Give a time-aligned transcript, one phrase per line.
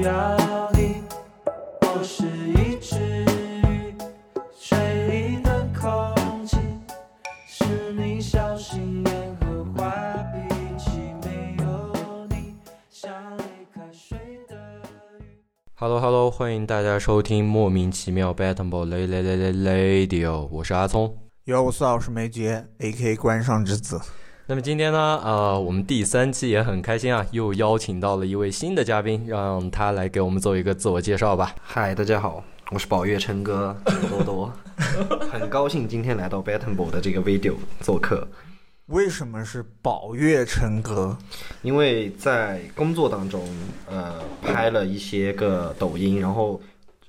[0.00, 1.02] 需要你。
[1.82, 2.96] 我是一只
[3.68, 3.94] 鱼，
[4.58, 6.56] 水里的空气
[7.46, 10.90] 是你小心眼和坏脾气，
[11.22, 12.54] 没有你
[12.88, 13.42] 像离
[13.74, 14.18] 开水
[14.48, 14.56] 的
[15.18, 15.24] 鱼。
[15.74, 19.22] Hello Hello，欢迎大家收听莫名其妙 Battle l a l a
[19.52, 21.14] l a Radio，我是阿聪。
[21.44, 23.16] 有，我是老师梅杰，A.K.
[23.16, 24.00] 关上之子。
[24.50, 31.54] 那么今天呢，呃，我们第三期也很开心啊，又邀请到了一位新的嘉宾，让他来给我们做一个自我介绍吧。
[31.62, 33.76] 嗨，大家好，我是宝月琛哥
[34.10, 34.52] 多多，
[35.30, 38.26] 很高兴今天来到 Battle 的这个 video 做客，
[38.86, 41.16] 为什么是宝月琛哥？
[41.62, 43.48] 因为在工作当中，
[43.88, 46.60] 呃，拍了一些个抖音，然后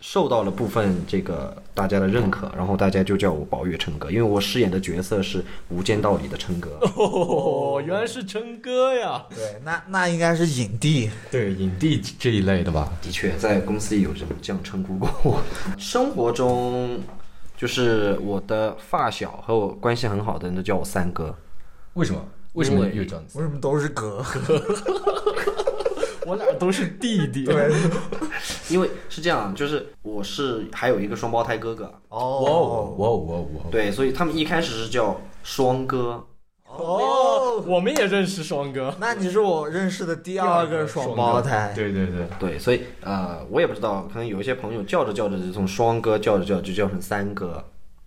[0.02, 6.72] 受到了部分这个大家的认可，然后大家就叫我宝月琛哥，因为我饰演的角色是《无间道》里的琛哥。
[6.98, 9.24] 哦，原来是琛哥呀！
[9.30, 11.10] 对，那那应该是影帝。
[11.30, 12.92] 对，影帝这一类的吧？
[13.02, 15.40] 的确，在公司里有这么这样称呼过我。
[15.78, 17.00] 生活中，
[17.56, 21.36] 就是我的发小和我关系很好的人都叫我三哥。
[21.94, 22.20] 为什么？
[22.54, 23.38] 为什么又这样子？
[23.38, 24.26] 为什么都是哥？
[26.26, 27.46] 我俩都是弟弟。
[27.46, 27.72] 对，
[28.70, 33.72] 因为是这样，就是我是还有一个双胞胎哥哥，哇哦哇哦哇哦哇哦！
[33.72, 36.26] 对，所以他们一开始是叫双哥。
[36.66, 38.96] 哦，我们也认识双哥。
[38.98, 41.74] 那你是我认识的第二个双胞胎。
[41.76, 47.62] 对对对，对，所以呃，我也不知道，可能有一些朋友叫着叫着就从双哥叫着叫着就叫成三哥，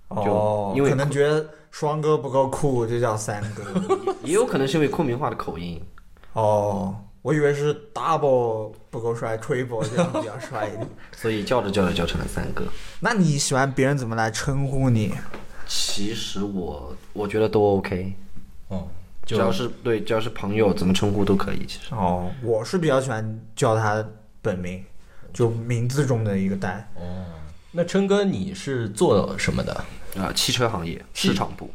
[0.09, 3.65] 哦，因为可能觉得双哥不够酷，就叫三哥。
[4.25, 5.79] 也有可能是因为昆明话的口音。
[6.33, 10.87] 哦，我以为是 double 不够帅，triple 这样比较帅一点。
[11.17, 12.67] 所以叫着叫着叫成了三哥。
[13.01, 15.11] 那你喜欢别人怎么来称呼你？
[15.67, 18.13] 其实我我觉得都 OK，
[18.69, 18.87] 哦，
[19.25, 21.65] 只要是对，只要是朋友怎么称呼都可以。
[21.65, 24.07] 其实哦，我是比较喜欢叫他
[24.43, 24.85] 本名，
[25.33, 26.87] 就名字中的一个单。
[26.97, 27.25] 哦，
[27.73, 29.73] 那琛哥你是做什么的？
[30.19, 31.71] 啊、汽车行业市场部。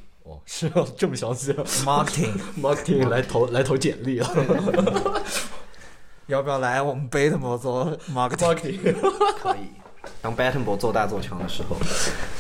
[0.50, 1.64] 哦，是哦，这么详细啊
[2.60, 4.30] Marketing，！marketing 来投来投简历啊
[6.28, 8.96] 要不要来我们 Battle 做 marketing？！marketing，
[9.42, 9.70] 可以。
[10.22, 11.78] 当 Battle 做大做强的时候，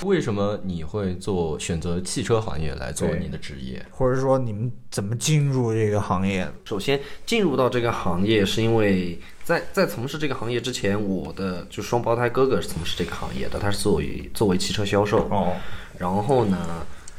[0.08, 3.86] 为什么你会做选择汽车行业来做你的职业？
[3.92, 6.50] 或者说你们怎么进入这个行业？
[6.66, 15.28] 首先进入到这个行业，是因为在在从事这个行业之前，我的就双胞胎哥哥是从事这个行业的，他是作为作为汽车销售。
[15.30, 15.56] 哦，
[15.98, 16.58] 然后呢，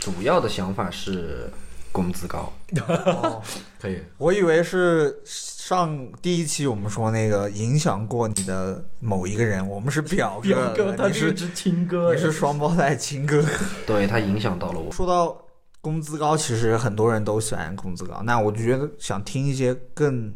[0.01, 1.49] 主要的想法是
[1.93, 2.53] 工资高。
[3.05, 3.41] 哦，
[3.79, 13.49] 可以，我以为是上第一期我们说那个影响过你的某一个人，我们是表哥，你是只亲哥你是双胞胎亲哥哥。
[13.87, 14.91] 对他影响到了我。
[14.91, 15.37] 说到
[15.81, 18.23] 工资高，其实很多人都喜欢工资高。
[18.25, 20.35] 那我就觉得想听一些更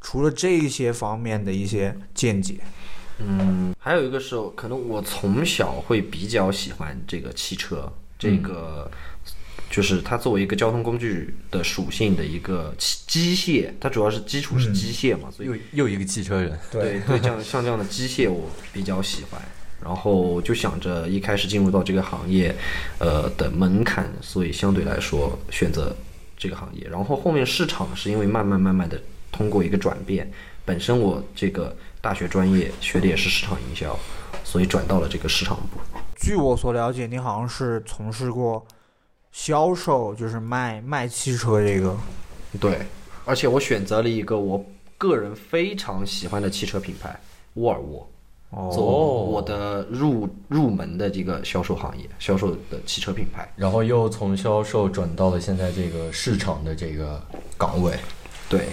[0.00, 2.60] 除了这一些方面的一些见解。
[3.18, 8.90] 嗯，还有一个是，可能我从小会比较喜欢这个汽车，这个、
[9.70, 19.40] 就是它作为一个交通工具的属性的一个机机械，它主要是基础是机械嘛，所以又又一个汽车人，对对，这样像这样的机械我比较喜欢。
[19.80, 22.52] 然后就想着一开始进入到这个行业，
[22.98, 25.94] 呃的门槛，所以相对来说选择
[26.36, 26.84] 这个行业。
[26.90, 30.28] 然后后面市场是因为慢慢慢慢的通过一个转变，
[30.64, 33.96] 本身我这个大学专业学的也是市场营销，
[34.42, 35.78] 所以转到了这个市场部。
[36.20, 38.66] 据我所了解，你好像是从事过
[39.32, 41.96] 销售，就是卖卖汽车这个。
[42.60, 42.78] 对，
[43.24, 44.64] 而且我选择了一个我
[44.96, 47.18] 个人非常喜欢的汽车品牌
[47.54, 48.08] 沃尔沃。
[48.50, 48.82] 哦做
[49.24, 53.46] 我的入入门的这个销售行业，销售的汽车品牌。
[53.56, 57.22] 然后又从销售转到了现在这个市场的这个
[57.58, 57.92] 岗位。
[58.48, 58.68] 对，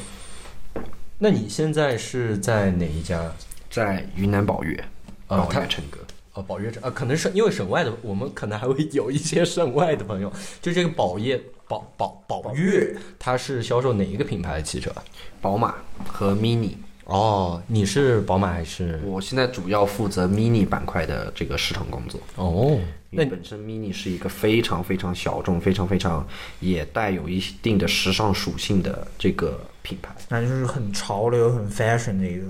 [1.20, 3.32] 那你现在是在哪一家？
[3.68, 4.82] 在云南宝悦，
[5.28, 6.00] 宝啊他悦琛哥。
[6.36, 10.32] 呃，宝悦呃，可能是因为省外的，我们可能还会有一些省外的朋友。
[10.62, 14.94] 就这个宝业宝宝宝悦，它是销售哪一个品牌的汽车？
[15.40, 15.76] 宝马
[16.06, 16.74] 和 Mini，
[17.06, 19.00] 哦，你是宝马还是？
[19.06, 22.20] 我现在主要负责 Mini 板块的这个市场工作。
[22.36, 22.78] 哦，
[23.12, 26.28] 那因为本身 Mini 是一个非常非常小众、非常非常
[26.60, 30.14] 也带有一定的时尚属性的这个品牌。
[30.28, 32.46] 那就是很潮流、很 fashion 的一个。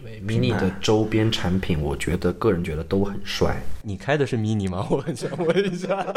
[0.00, 3.60] 对 Mini 的周边产品，我觉得个人觉得都很帅。
[3.82, 4.86] 你开的是 mini 吗？
[4.90, 6.06] 我很想问一下。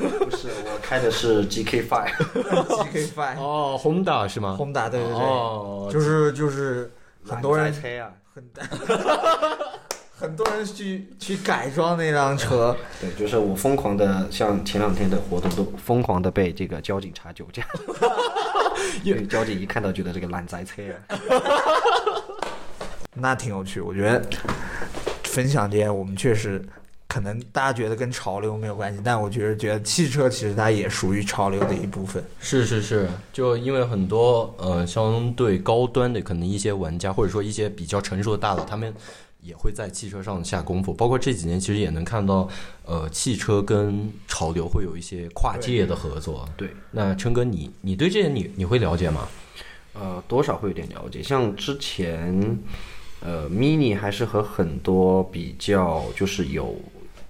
[0.00, 2.12] 不是，我开的是 GK Five。
[2.84, 6.90] GK Five、哦，Honda 是吗？Honda，对对对，哦，就是就是
[7.26, 8.44] 很多人车啊，很
[10.16, 12.76] 很多人去去改装那辆车。
[13.00, 17.62] 对，就是我疯狂的，像前两天的活动都疯狂的被这个交警查酒驾，
[19.02, 21.16] 因为交警一看到觉得这个烂仔车啊，
[23.14, 23.80] 那挺有趣。
[23.80, 24.22] 我觉得
[25.24, 26.64] 分享这些我们确实
[27.08, 32.22] 可能大家觉得跟潮流没有关系，但我觉得觉得汽车其实它也属于潮流的一部分。
[32.38, 38.94] 是是是，就因为很多呃相对高端的可能一些玩家，或者说一些比较成熟的大佬，他们
[39.42, 40.92] 也会在汽车上下功夫。
[40.92, 42.48] 包括这几年其实也能看到，
[42.84, 46.48] 呃，汽车跟潮流会有一些跨界的合作。
[46.56, 49.26] 对，那琛哥你你对这些你你会了解吗？
[49.94, 51.20] 呃，多少会有点了解。
[51.20, 52.56] 像之前，
[53.22, 56.74] 呃，mini 还是和很多比较就是有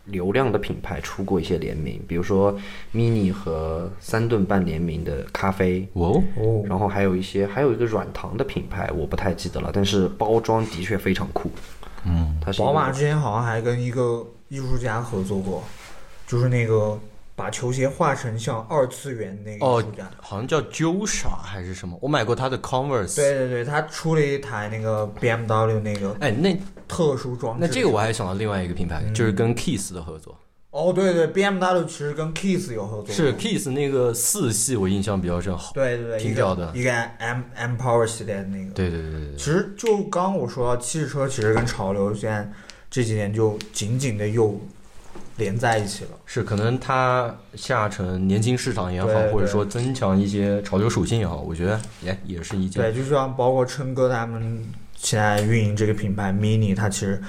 [0.07, 2.57] 流量的品牌出过一些联名，比如说
[2.95, 11.51] mini 和三顿半联名的咖啡，哦，哦，然后还有一些还有一个软糖的品牌，我不太记得了，但是包装的确非常酷。
[12.05, 15.63] 嗯，它是宝马之前好像还跟一个艺术家合作过，
[16.27, 16.99] 就是那个
[17.41, 20.11] 把球鞋画成像二次元那个艺哦术家。
[20.21, 26.55] 好像叫 Josa 还是什么，我买过他的 Converse。，对对对，他出了一台那个 BMW 那个哎，那
[26.87, 27.67] 特殊装置。
[27.67, 30.37] 那这个我还想到另外一个品牌，就是跟 Kiss 的合作。
[30.71, 33.13] 哦，对对，BMW 其实跟 Kiss 有合作。
[33.15, 35.57] 是 Kiss 那个四系，我印象比较深。
[35.57, 38.71] 好，对对对，一个挺屌的一个 M M Power 系列的那个。
[38.73, 39.37] 对对对对对。
[39.37, 42.53] 其实就刚刚我说到汽车，其实跟潮流现在
[42.91, 44.61] 这几年就紧紧的又
[45.41, 46.11] 连在一起了。
[46.27, 54.63] 是，可能它下沉年轻市场也好，或者说增强一些潮流属性也好，我觉得也也是一件对，就像包括琛哥他们
[54.97, 57.21] 现在运营这个品牌 Mini，它其实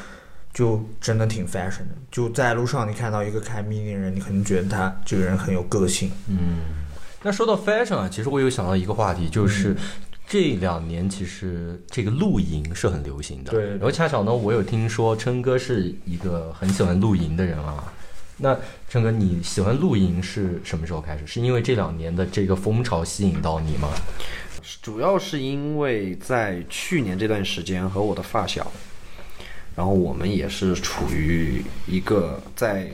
[0.54, 1.96] 就真的挺 fashion 的。
[2.12, 6.12] 就在路上你看到一个开 Mini 的人，你可能觉得他这个人很有个性。
[6.28, 6.58] 嗯
[7.24, 9.76] 那说到 fashion 啊，其实我有想到一个话题，嗯就是
[10.28, 13.52] 这两年其实这个露营是很流行的。
[13.52, 17.94] 对对然后恰巧呢，我有听说琛哥是一个很喜欢露营的人啊。
[18.42, 18.58] 那
[18.90, 21.28] 陈哥，你喜欢露营是什么时候开始？
[21.28, 23.90] 是因为这两年的这个风潮吸引到你吗？
[24.82, 28.72] 主要是因为在去年这段时间和我的发小，
[29.76, 32.90] 然后我们也是处于一个在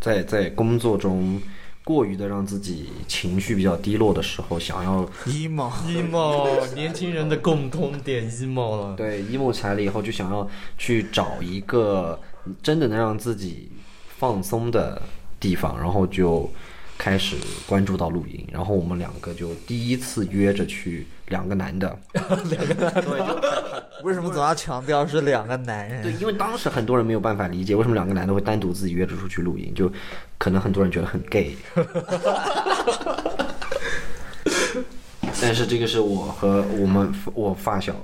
[0.00, 1.40] 在在工作中
[1.82, 8.94] 过于的让自己情绪比较低落的时候，想要 emo，emo， 年轻人的共通点 emo 了。
[8.94, 12.20] 对 emo 起来了以后，就想要去找一个
[12.62, 13.70] 真的能让自己
[14.18, 15.00] 放松的
[15.38, 16.50] 地方，然后就
[16.98, 17.36] 开始
[17.66, 21.96] 关注到露营，然后我们两个就第一次约着去，两个男的，
[22.50, 23.20] 两个男的，对，
[24.02, 26.02] 为什么总要强调是两个男人？
[26.02, 29.88] 对，因为当时很多人没有办法理解为什么两个男的会单独自己约着出去露营，就
[30.36, 31.56] 可能很多人觉得很 gay。
[35.40, 37.94] 但是这个是我和我们我发小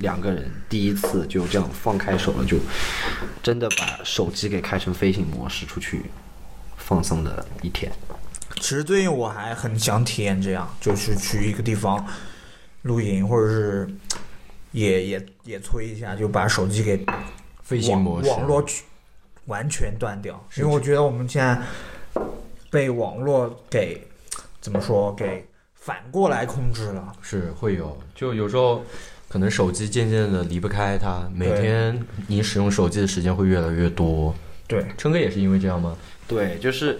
[0.00, 2.58] 两个人第一次就这样放开手了，就
[3.42, 6.02] 真的把手机给开成飞行模式出去
[6.76, 7.90] 放松的一天。
[8.56, 12.04] 其实最近我还很想体验这样，就是去一个地方
[12.82, 13.88] 露营，或者是
[14.72, 17.06] 也也也催一下，就把手机给
[17.62, 18.84] 飞行模式，网网络去
[19.46, 21.60] 完全断掉，因为我觉得我们现在
[22.70, 24.06] 被网络给
[24.60, 27.12] 怎么说给反过来控制了。
[27.22, 28.84] 是会有，就有时候
[29.30, 34.34] 可能手机渐渐的离不开它，每天你使用手机的时间会越来越多。
[34.66, 35.96] 对，春哥也是因为这样吗？
[36.26, 36.98] 对，就是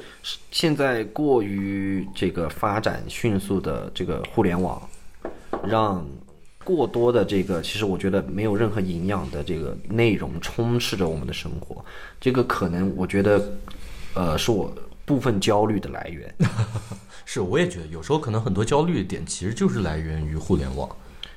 [0.52, 4.80] 现在过于这个发展迅速的这个互联网，
[5.66, 6.06] 让
[6.62, 11.84] 过多的这个其实我觉得没有任何营养的这个内容充斥着我们的生活，
[12.20, 13.52] 这个可能我觉得，
[14.14, 14.72] 呃，是我
[15.04, 16.32] 部分焦虑的来源。
[17.26, 20.88] 是，我也觉得有时候可能很多焦虑的点其实就是来源于互联网。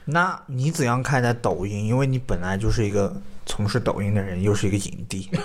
[0.06, 1.86] 那你怎样看待抖音？
[1.86, 5.30] 因为你本来就是一个从事抖音的人，又是一个影帝。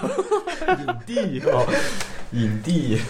[0.69, 1.67] 影帝哦，
[2.33, 3.01] 影帝，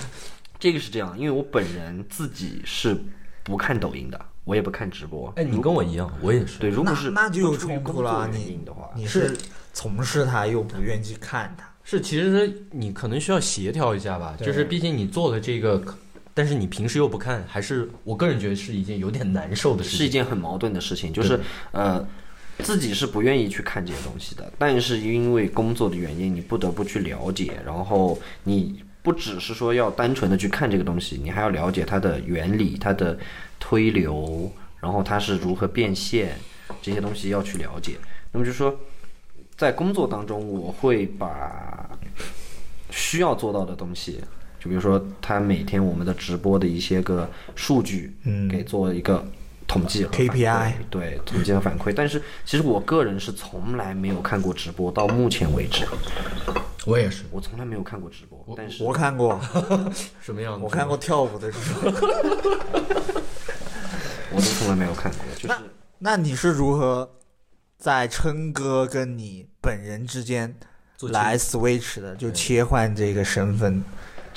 [0.59, 2.97] 这个是这样，因为我本人自己是
[3.43, 5.33] 不看抖音的，我也不看直播。
[5.37, 6.59] 哎，你跟我一样，我也是。
[6.59, 8.29] 对，如果是那那就冲突了。
[8.31, 9.37] 原你的话，你是
[9.73, 11.69] 从事它又不愿意去看它。
[11.83, 15.83] 是，其实你可能需要协调一下吧，就是毕竟你做的这个，
[16.39, 20.09] 但是你平时又不看，还是我个人觉得是一件有点难受的事情是一。
[20.09, 21.41] 件很矛盾的事情，就是
[21.73, 22.07] 呃，
[22.61, 33.19] 自己是不愿意去看这些东西的，但是因为工作的原因，你不得不去了解，然后你不只是说要单纯的去看这个东西，你还要了解它的原理、它的
[33.59, 34.49] 推流，
[34.81, 36.39] 然后它是如何变现，
[36.81, 37.97] 这些东西要去了解。
[38.31, 38.79] 那么就说，
[39.57, 41.99] 在工作当中，我会把
[42.91, 44.21] 需要做到的东西。
[44.59, 49.25] 就比如说，他每天我们的直播的一些个数据，嗯给做一个
[49.67, 51.93] 统计和 KPI 对统计和反馈。
[51.95, 55.87] 但是其实我个人是从来没有看过直播，到目前为止，
[56.87, 58.55] 我也是，我从来没有看过直播。
[58.57, 59.41] 但是我看过，
[60.21, 60.65] 什么样子？
[60.65, 61.91] 我看过跳舞的时候。
[64.31, 65.55] 我都从来没有看过，就是
[66.01, 67.11] 那你是如何
[67.79, 70.55] 在琛哥跟你本人之间
[71.01, 73.83] 来 switch 的，就切换这个身份。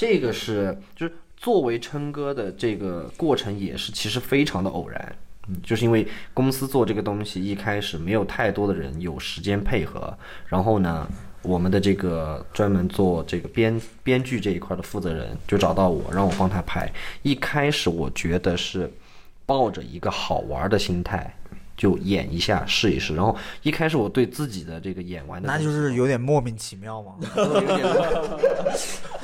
[0.01, 5.15] 这个是就是作为琛哥的这个过程也是其实非常的偶然，
[5.61, 10.11] 就是因为公司做这个东西一开始没有太多的人有时间配合，
[10.47, 11.07] 然后呢，
[11.43, 16.91] 我们的这个专门做这个编编剧这一块的负责人就找到我，让我帮他拍。
[17.21, 18.91] 一开始我觉得是
[19.45, 21.31] 抱着一个好玩的心态。
[21.81, 27.15] 就演一下试一试，然后一开始我对自己的这个演完的那就是有点莫名其妙嘛。
[27.35, 27.83] 有 点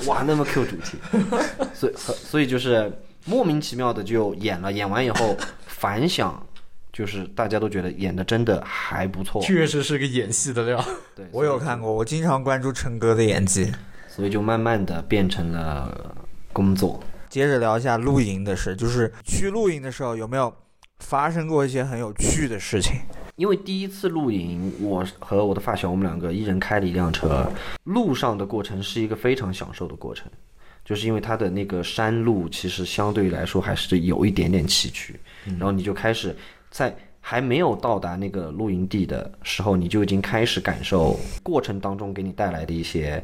[0.07, 0.97] 哇，那么 Q 主题，
[1.75, 2.91] 所以所以就是
[3.25, 5.37] 莫名其妙的就演了，演完以后
[5.67, 6.43] 反响
[6.91, 10.83] 就是大家都觉得演的真的还不错，确实是个演戏的料。
[11.15, 13.71] 对， 我有看过，我经常关注陈哥的演技。
[14.09, 16.17] 所以就慢慢的变成了
[16.51, 16.99] 工作。
[17.29, 20.51] 接着聊一下露营的事，就是去露营的时候有没有
[20.99, 22.95] 发生过一些很有趣的事情？
[23.35, 27.49] 因为第一次露营，我和我的发小，我们两个一人开了一辆车，
[27.83, 30.29] 路上的过程是一个非常享受的过程，
[30.83, 35.13] 就是因为它的那个山路其实相对来说还是有一点点崎岖，
[35.57, 36.35] 然后你就开始
[36.71, 43.23] 在还没有到达那个露营地的时候，你就已经开始感受过程当中给你带来的一些。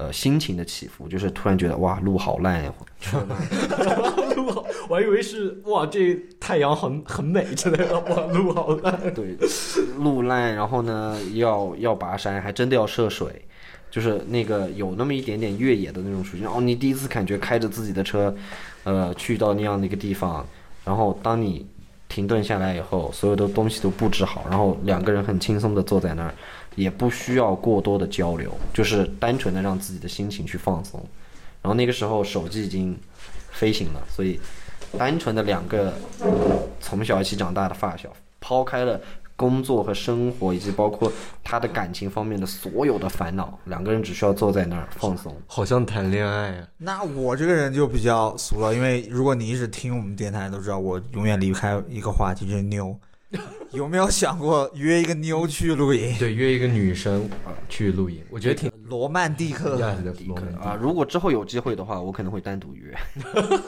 [0.00, 2.72] 呃，心情的起伏，就是突然觉得哇，路好烂呀，
[4.34, 8.98] 路好， 我还以为是哇，这太阳很很美之类的，哇，路好烂。
[9.12, 9.36] 对，
[9.98, 13.44] 路烂，然后呢，要要跋山，还真的要涉水，
[13.90, 16.48] 就是那个有那么一点点越野的那种属性。
[16.48, 18.34] 哦你第一次感觉开着自己的车，
[18.84, 20.46] 呃，去到那样的一个地方，
[20.82, 21.66] 然后当你
[22.08, 26.34] 停顿下来以后，所有的东西都布置好，然后两个人很轻松的坐在那儿，
[26.76, 31.00] 也不需要过多的交流，就是单纯的让自己的心情去放松。
[31.62, 32.98] 然后那个时候手机已经
[33.50, 34.40] 飞行了，所以
[34.96, 35.92] 单纯的两个
[36.80, 38.10] 从小一起长大的发小，
[38.40, 38.98] 抛开了
[39.36, 41.12] 工作和生活，以及包括
[41.42, 45.34] 他的感情方面的所有的烦恼，两个人只需要坐在那儿放松。
[45.46, 46.68] 好像谈恋爱啊！
[46.78, 52.94] 那我这个人就比较俗了，因为如果你一直听我们电台，都知道我永远离不开一个话题，就是妞。
[53.72, 56.14] 有没有想过约一个妞去露营？
[56.18, 57.28] 对，约一个女生
[57.68, 59.76] 去露营，我觉得挺罗曼蒂克。
[59.76, 59.76] 的。
[59.76, 62.92] 罗曼蒂啊，如果之后有机会的话，我可能会单独约。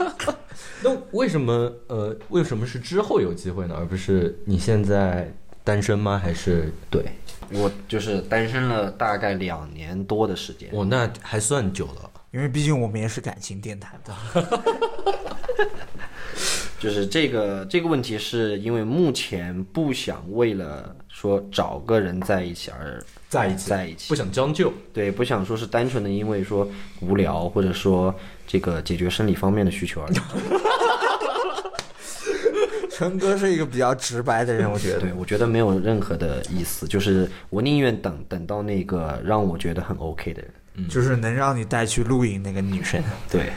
[0.83, 6.19] 那为什么呃，为什么是之后有机会呢，而不是你现在单身吗？
[6.21, 7.05] 还是对
[7.51, 10.69] 我就是单身了大概两年多的时间。
[10.73, 12.09] 我那还算久了。
[12.31, 14.13] 因为毕竟我们也是感情电台的。
[16.83, 26.67] 就是这个这个问题，是因为目前不想为了说找个人在一起而在一起在一起，不想将就，对，不想说是单纯的因为说
[26.99, 28.13] 无聊，或者说
[28.45, 30.13] 这个解决生理方面的需求而已。
[32.91, 34.99] 陈哥是一个比较直白的人，我觉得。
[34.99, 40.51] 对，我觉得没有任何的意思，就是我宁愿等等到那个让我觉得很 OK 的人。
[40.89, 42.99] 就是能让你带去露营那个女生。
[43.29, 43.53] 对，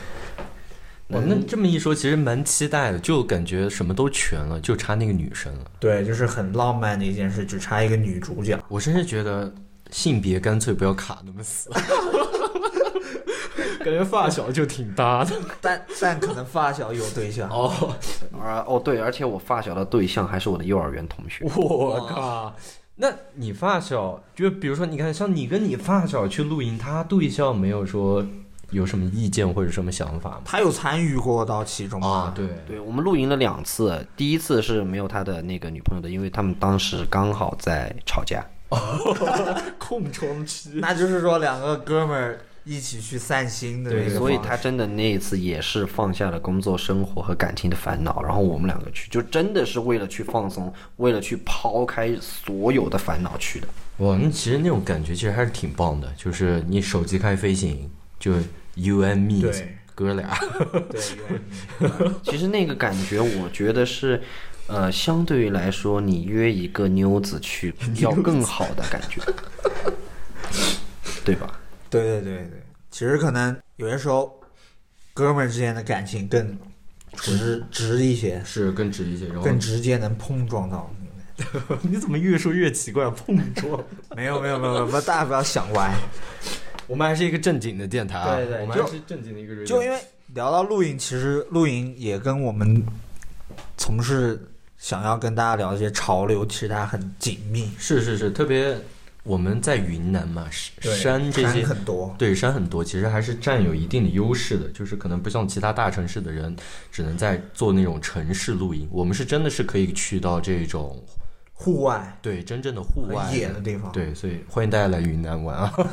[1.09, 5.65] 哇，那这么一说，其实蛮期待的，就感觉什么都全了，就差那个女生了。
[5.79, 8.59] 对，就是很浪漫的一件事，只差一个女主角。
[8.67, 9.53] 我甚至觉得
[9.89, 11.69] 性别干脆不要卡那么死，
[13.79, 15.33] 感觉发小就挺搭的。
[15.61, 17.49] 但但可能发小有对象。
[17.49, 17.95] 哦，
[18.37, 21.45] 而哦对，而且我发小的对象还是我的幼儿园同学。
[21.55, 22.53] 我靠！
[22.99, 28.25] 那你发小，就比如说，你看，像你跟你发小去露营，他对象没有说
[28.71, 30.41] 有什么意见或者什么想法吗？
[30.45, 32.07] 他有参与过到其中吗？
[32.07, 38.45] 啊，对，对我们露营了两次，第一次是没有他的那个女朋友的，因为他们当时刚好在吵架。
[39.79, 40.71] 空窗期。
[40.75, 53.67] 那就是说两个哥们儿一起去散心的那个对，所以他真的那一次也是放下了工作、生活和感情的烦恼，然后我们两个去，就真的是为了去放松，为了去抛开所有的烦恼去的。
[53.99, 58.33] 哇，那其实那种感觉其实还是挺棒的，就是你手机开飞行，就
[58.75, 60.37] you and me 对哥俩。
[60.89, 61.01] 对，
[62.23, 64.21] 其实那个感觉，我觉得是，
[64.67, 69.21] 呃，相对于来说，你约一个妞子去要更好的感觉，
[71.25, 71.59] 对吧？
[71.89, 74.39] 对对对对，其实可能有些时候
[75.13, 76.57] 哥们儿之间的感情更
[77.13, 80.93] 直直一些，是更直一些，然后更直接能碰撞到。
[81.83, 83.07] 你怎么越说越奇怪？
[83.11, 83.83] 碰撞？
[84.15, 85.93] 没有没有没有没有，不大家不要想歪。
[86.87, 89.65] 我们还是一个正经的电台啊，对对就我们还是正经的一个人。
[89.65, 89.99] 就因为
[90.33, 92.83] 聊到露营，其实露营也跟我们
[93.77, 94.41] 从事
[94.77, 97.69] 想要跟大家聊一些潮流，其实它很紧密。
[97.77, 98.77] 是是是，特别
[99.23, 106.55] 我们在云南嘛，山这些山很多，对山很多，其实还是占有一定的优势的，就是可能不像其他大城市的人，
[106.91, 111.03] 只能在做那种城市露营，我们是真的是可以去到这种
[111.53, 115.73] 户外对真正的户外野的地方。，对，所以欢迎大家来云南玩啊。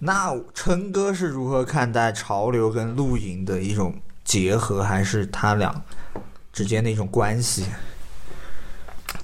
[0.00, 5.82] 那琛哥是如何看待潮流跟露营的一种结合，还是他俩
[6.52, 7.66] 之间的一种关系？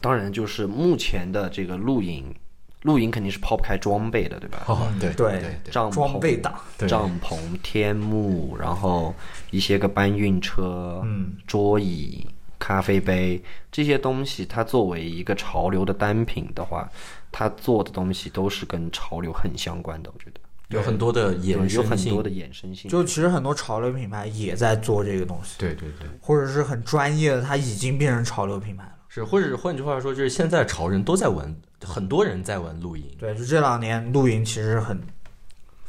[0.00, 2.34] 当然，就是目前的这个露营，
[2.82, 4.64] 露营肯定是抛不开装备的，对吧？
[4.66, 9.14] 哦，对对对对，帐篷、装备党，对帐篷、天幕，然后
[9.50, 12.26] 一些个搬运车、嗯，桌椅、
[12.58, 13.42] 咖啡杯
[13.72, 16.90] 这些东西，它作为一个潮流的单品的话，
[17.32, 22.90] 它做的东西都是跟潮流很相关的，我觉得有很多的衍生性很多的衍生性。
[22.90, 28.92] 就其实很多潮流品牌也在做这个东西，对对对，或者是很专业的，它已经变成潮流品牌了。
[29.08, 31.54] 是，或者换句话说，就是现在潮人都在玩，
[31.84, 33.04] 很多人在玩露营。
[33.18, 35.00] 对，就这两年露营其实很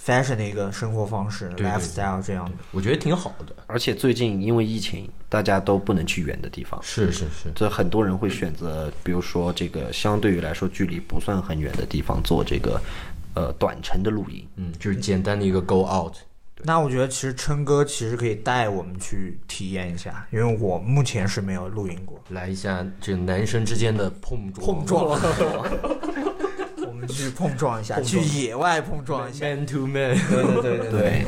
[0.01, 2.51] fashion 的一个生活方式对对，lifestyle 这样的。
[2.71, 3.53] 我觉得挺好的。
[3.65, 12.79] 而且最近因为疫情，大家都不能去远的地方，是是是，这很多人会选择，比如说这个相对于来说距离不算很远的地方做这个
[13.37, 14.47] 呃短程的露营。
[14.55, 16.15] 嗯，就是简单的一个 go out。
[16.63, 22.19] 那我觉得其实琛哥其实可以带我们去体验一下，因为我目前是没有露营过。
[22.29, 25.03] 来一下这个男生之间的碰撞，碰撞，
[26.87, 29.45] 我们去碰撞一下，去野外碰撞一下。
[29.45, 30.17] man to man。
[30.17, 31.25] 对对对对对，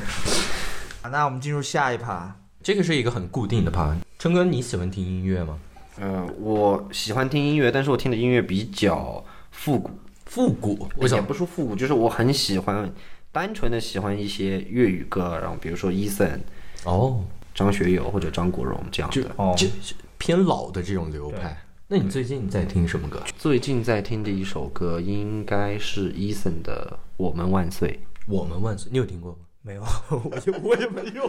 [1.11, 2.35] 那我们进入下一趴。
[2.63, 3.95] 这个是一个很固定的趴。
[4.17, 5.59] 琛哥，你喜欢听音乐吗？
[5.99, 9.91] 呃，我喜欢听音乐，但是我听的音乐比较复古。
[10.29, 12.89] 复古，我也想不说复古，就是我很喜欢，
[13.31, 16.39] 单纯的喜欢一些粤语歌，然后比如说 Eason、
[16.85, 19.31] 哦，张学友或者张国荣这样就的。
[19.35, 19.67] 哦就
[20.19, 21.57] 偏老的这种流派。
[21.87, 23.23] 那你最近在听什么歌？
[23.37, 29.37] 最近在听的一首歌应该是 Eason 的《我们万岁我们万岁，你有听过吗？
[29.61, 29.81] 没有，
[30.29, 31.25] 我就我也没有，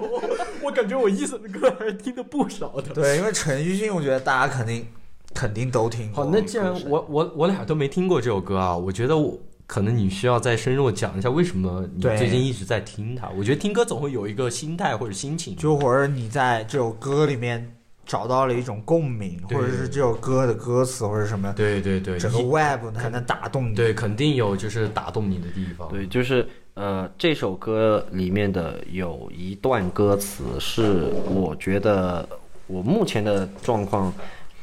[0.63, 2.93] 我感觉我 Eason 的歌还是听的不少的。
[2.93, 4.87] 对，因为陈奕迅，我觉得大家肯定
[5.35, 6.25] 肯定都听过。
[6.25, 13.29] 好，那既然我我我俩都没听过这首歌啊，我觉得我可能你需要再深入讲一下为什么你最近一直在听它。
[13.39, 23.77] 我觉得听歌总会有一个心态或者心情，就或者你在这首歌里面找到了一种共鸣，或者是这首歌的歌词或者什么，对对对，整个一 web 才能打动你。
[23.77, 25.89] 对肯定有就是打动你的地方。》。
[25.93, 32.29] 对，就是呃，这首歌里面的有一段歌词是我觉得
[32.67, 34.13] 我目前的状况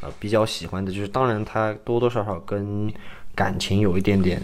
[0.01, 2.91] 呃比较喜欢的，就是当然它多多少少跟
[3.35, 4.41] 感情有一点点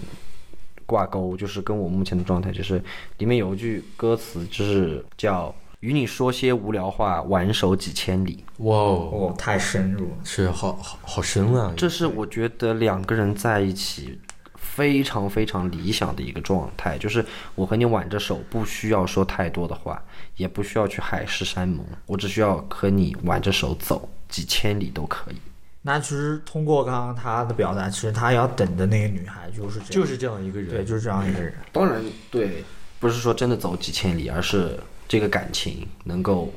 [0.86, 2.82] 挂钩，就是跟我目前的状态，就是
[3.18, 8.44] 里面有一句歌词就是叫“与你说些无聊话，挽手几千里”。
[8.60, 10.16] 哇哦，哦，太深入了。
[10.24, 11.74] 是好好好深啊！
[11.76, 14.20] 这是我觉得两个人在一起
[14.56, 20.02] 非常非常理想的一个状态，就是我和你挽着手，不需要说太多的话，
[20.38, 25.36] 也不需要去海誓山盟，我只需要和你挽着手走几千里都可以。
[25.84, 31.54] 那其实通过刚刚他的表达，其实他要等的那个女孩就是这样，就是这样一个人，对，就是这样一个人。
[31.72, 32.64] 当然，对，
[33.00, 36.52] 不是说真的走几千里，而是这个感情能够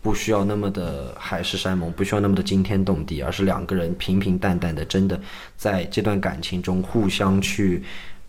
[0.00, 5.20] 不需要那么的海誓山盟，不需要那么的惊天动地，而是两个人平平淡淡的，真的
[5.56, 7.82] 在这段感情中互相去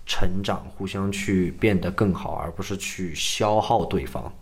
[0.08, 4.34] 成长，互相去变得更好，而不是去消耗对方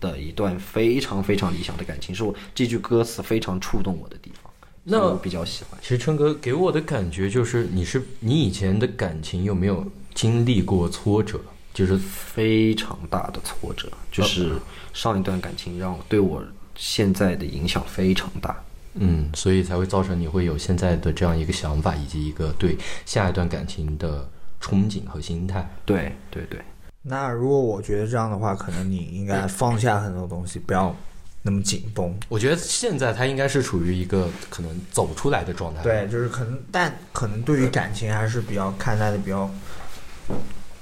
[0.00, 4.52] 的一段非常非常理想的感情，是我这句歌词非常触动我的地方，
[4.84, 5.78] 那我比较喜欢。
[5.82, 11.40] 其实春哥给我的感觉就是，你是你以前的感情有没有经历过挫折？
[11.74, 14.54] 就是非常大的挫折，就是
[14.92, 16.42] 上一段感情让我对我
[16.74, 18.64] 现在的影响非常大。
[18.94, 24.28] 嗯，所以才会造成你会有现在的这样一个想法，以及一个对下一段感情的
[24.60, 25.70] 憧憬和心态。
[25.86, 26.60] 对对对，
[27.02, 30.94] 那如果我觉得这样的话，可能你应该放下很多东西，不要
[31.42, 32.14] 那么紧绷。
[32.28, 39.48] 我觉得现在他应该是处于一个可能走出来的状态。，对，就是可能，但可能对于感情还是比较看待的比较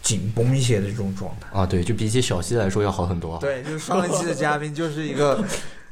[0.02, 1.46] 紧绷一些的这种状态。
[1.57, 5.44] 啊，对，就比起小西来说要好很多。，对，就是上一期的嘉宾就是一个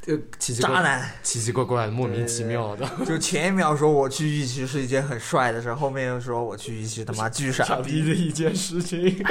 [0.07, 2.87] 呃，奇奇怪渣男，奇奇怪怪的，莫名其妙的。
[3.07, 9.25] 就前一秒说我去玉溪是一件很帅的事，后面又说我去玉溪他妈巨傻逼，的一件事情。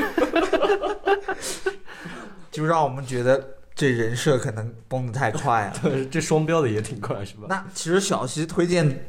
[2.49, 6.05] 就让我们觉得这人设可能崩的太快了。
[6.11, 7.45] 这双标的也挺快，是吧？
[7.49, 9.07] 那其实小西推荐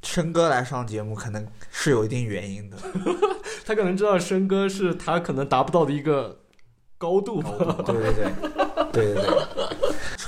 [0.00, 2.76] 琛哥来上节目，可能是有一定原因的。
[3.64, 6.40] 他可能知道申哥是他可能达不到的一个
[6.96, 7.50] 高度吧。
[7.86, 8.32] 对对对，
[8.92, 9.61] 对对对。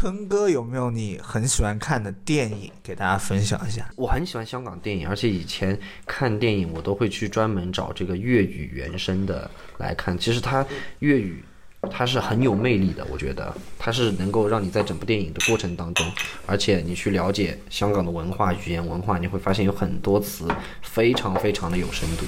[0.05, 3.89] 琛哥有没有你很喜欢看的电影给大家分享一下？
[3.97, 10.19] 我很喜欢香港电影，而且以前看电影我都会去专门找这个粤语原声的来看。
[10.19, 10.63] 其实它
[10.99, 11.43] 粤语
[11.91, 13.03] 它是很有魅力的。
[13.11, 16.07] 我觉得它是能够让你在整部电影的过程当中，
[16.45, 20.47] 而且你去了解香港的文化、语言文化，你会发现有很多词
[20.83, 22.27] 非常非常的有深度。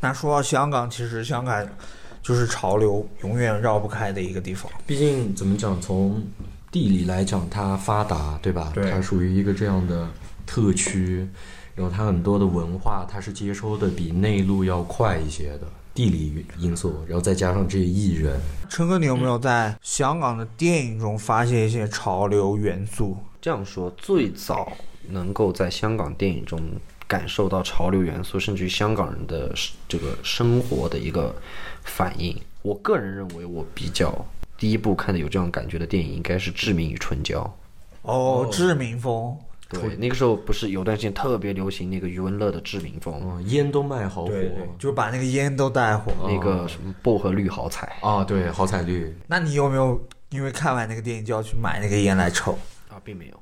[0.00, 1.68] 那说到香港，其实香港
[2.22, 4.70] 就是潮流永远绕不开的一个地方。
[4.86, 6.22] 毕竟怎么讲，从
[6.70, 8.70] 地理来讲，它发达，对吧？
[8.74, 10.08] 对它属于一个这样的
[10.46, 11.28] 特区，
[11.74, 23.16] 然后它很多的文化，它是接收的比内陆要快一些的地理因素，然后再加上这些艺人，陈哥，你有没有在香港的电影中发现一些潮流元素？
[23.40, 24.72] 这样说，最早
[25.08, 26.60] 能够在香港电影中
[27.06, 29.52] 感受到潮流元素，甚至于香港人的
[29.86, 31.34] 这个生活的一个
[31.84, 34.12] 反应，我个人认为，我比较
[34.56, 37.40] 第一部看的有这样感觉的电影，应该是《志明与春娇》。
[38.02, 39.36] 哦，志明风，
[39.68, 46.12] 对，那个时候不是有段时间特别流行那个余文乐的《志明风》，嗯，烟都卖好火，对对，就把那个烟都带火。
[46.28, 52.58] 那个什么薄荷绿好彩啊，对，好彩绿，那你有没有因为看完那个电影就要去买那个烟来抽？
[52.88, 53.40] 啊，并没有。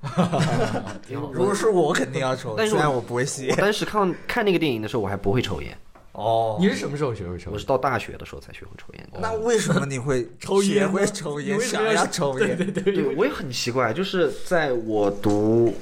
[1.32, 3.56] 如果是我，肯定要抽，但是我虽然我不会吸我。
[3.56, 5.76] 当时看看那个电影的时候，我还不会抽烟，
[6.12, 7.58] 哦，你是什么时候学会抽我？
[7.58, 9.20] 是到大学的时候才学会抽烟的。
[9.20, 12.56] 那为什么你会 抽烟会抽烟，你为什么要想要抽烟？
[12.58, 15.74] 对对对，对，我也很奇怪，就是在我读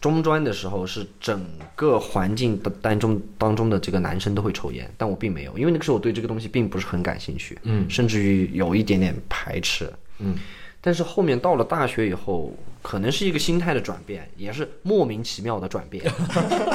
[0.00, 10.36] 中专的时候，是整个环境的当中当中的这个男生都会抽烟，但我并没有，因为那个时候我对这个东西并不是很感兴趣，嗯甚至于有一点点排斥，嗯。
[10.78, 16.04] 但是后面到了大学以后，可能是一个心态的转变，也是莫名其妙的转变，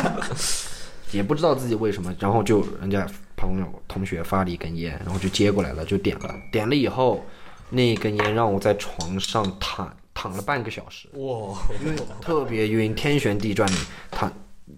[1.11, 7.25] 也不知道自己为什么，然后就人家朋友同学发了一根烟，然后就接过来了，就点了，点了以后，
[7.69, 13.77] 那根烟让我在床上躺躺了半个小时，哇，因为特别晕，天旋地转的，
[14.09, 14.31] 躺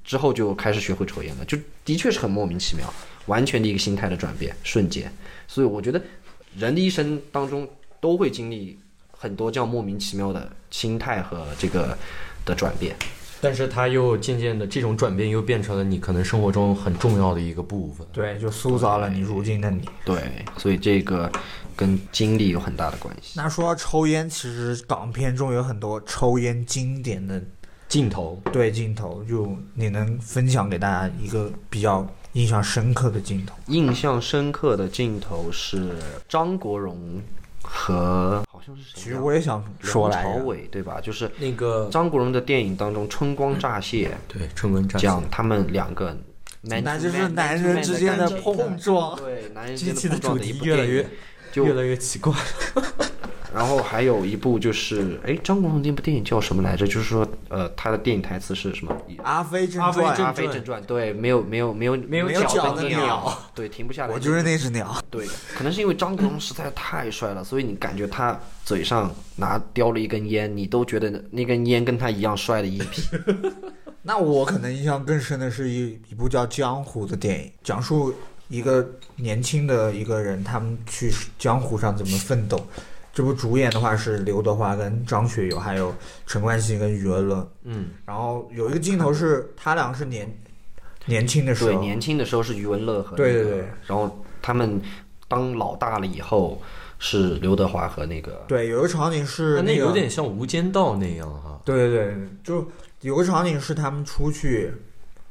[0.03, 2.91] 之后就开始学会抽烟了，就的确是很莫名其妙，
[3.27, 5.11] 完全的一个心态的转变，瞬间。
[5.47, 6.01] 所以我觉得
[6.57, 7.67] 人的一生当中
[7.99, 8.79] 都会经历
[9.11, 11.97] 很多这样莫名其妙的心态和这个
[12.43, 12.95] 的转变。
[13.43, 18.07] 但是它又渐渐的这种转变又变成了你可能生活中很重要的一个部分。
[18.13, 19.81] 对，就塑造了你如今的你。
[20.05, 21.29] 对，所以这个
[21.75, 23.33] 跟经历有很大的关系。
[23.35, 27.43] 那说到抽烟，其实港片中有很多抽烟经典的
[27.89, 33.53] 镜头，对镜头，就你能分享给大家一个比较印象深刻的镜头？
[33.67, 35.89] 印象深刻的镜头是
[36.29, 37.21] 张国荣
[37.63, 38.95] 和好像是谁啊？
[38.95, 40.99] 其实我也想说来，梁朝伟对吧？
[41.01, 46.15] 就是那个张国荣的电影当中，《春光乍泄对春光乍》泄，讲他们两个
[46.61, 49.17] man 那就是男人之间的碰撞。
[49.17, 51.17] 对男人之间的碰撞主题一部越来越电影
[51.51, 52.33] 就越来越奇怪。
[53.53, 56.87] 然后还有一部就是，哎，张国荣那部电影叫什么来着？
[56.87, 58.91] 就是说，呃，他的电影台词是什么？
[59.21, 64.13] 《阿飞正阿飞传》正阿飞正传，对，没有没有没有没有脚脚的鸟鸟，对，停不下来。
[64.13, 64.97] 我就是那只鸟。
[65.11, 73.03] 对，可能是因为张国荣实在太帅了，所以你感觉他嘴上拿叼了一根烟，你都觉得那根烟跟他一样帅的一批。
[74.01, 78.13] 那我可能印象更深的是一一部叫《江湖》的电影，讲述
[78.49, 78.85] 一个
[79.15, 82.59] 年轻的一个人，他们去江湖上怎么奋斗。
[83.13, 85.93] 这部主演的话是刘德华跟张学友，还有
[86.25, 87.47] 陈冠希跟余文乐。
[87.63, 90.27] 嗯，然后有一个镜头是他俩是年
[91.05, 94.81] 年轻的时候对，候，年轻的时候是余文乐和、那个、对对对然后他们
[95.27, 96.59] 当老大了以后
[96.97, 101.61] 是刘德华和那个对有一个场景是那个有点像《无间道》那样哈。
[101.63, 102.67] 对对对，就
[103.01, 104.71] 有个场景是他们出去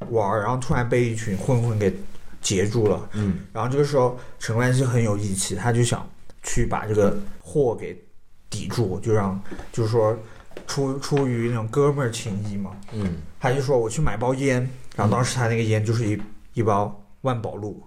[0.09, 1.93] 玩儿，然后突然被一群混混给
[2.41, 3.09] 截住了。
[3.13, 6.07] 嗯，然后这个时候陈冠希很有义气，他就想
[6.43, 8.01] 去把这个祸给
[8.49, 9.39] 抵住，就让
[9.73, 10.17] 就是说
[10.65, 16.21] 出出于那种哥们儿情谊嘛，嗯，他就说我去买包烟，然后当时他那个烟就是一
[16.53, 17.83] 一包万宝路，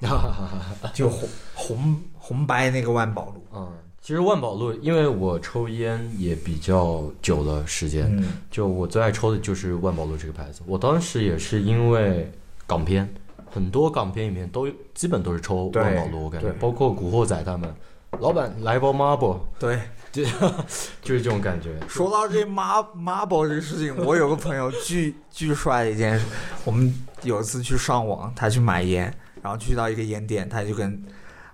[0.93, 3.47] 就红红红白那个万宝路。
[3.55, 10.61] 嗯，其实万宝路，因为我抽烟也比较久了时间，嗯，就我最爱抽的就是万宝路这个牌子。
[10.67, 12.31] 我当时也是因为
[12.67, 13.09] 港片，
[13.51, 17.73] 很多港片里面都基本都是抽万宝路，我感觉对包括古惑仔他们，
[18.21, 19.81] 老板来包 Marble，对。
[20.13, 20.25] 就
[21.03, 21.79] 就是这种感觉。
[21.87, 26.25] 说到这 mar marble 这个事情，我有个朋友巨巨帅的一件事，
[26.65, 31.05] 我们有一次去上网，他去买烟，然后去到一个烟店，他就跟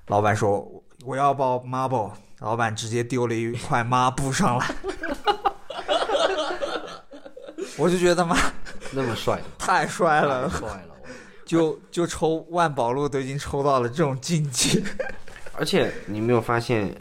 [0.06, 0.64] 老板说
[1.04, 4.66] 我要包 marble，老板直接丢了一块抹布上来，
[7.76, 8.36] 我就觉得妈
[8.92, 10.92] 那么帅，太帅了太，帅了。
[11.44, 14.82] 就就抽万宝路都已经抽到了这种境界，
[15.54, 16.94] 而且你没有发现，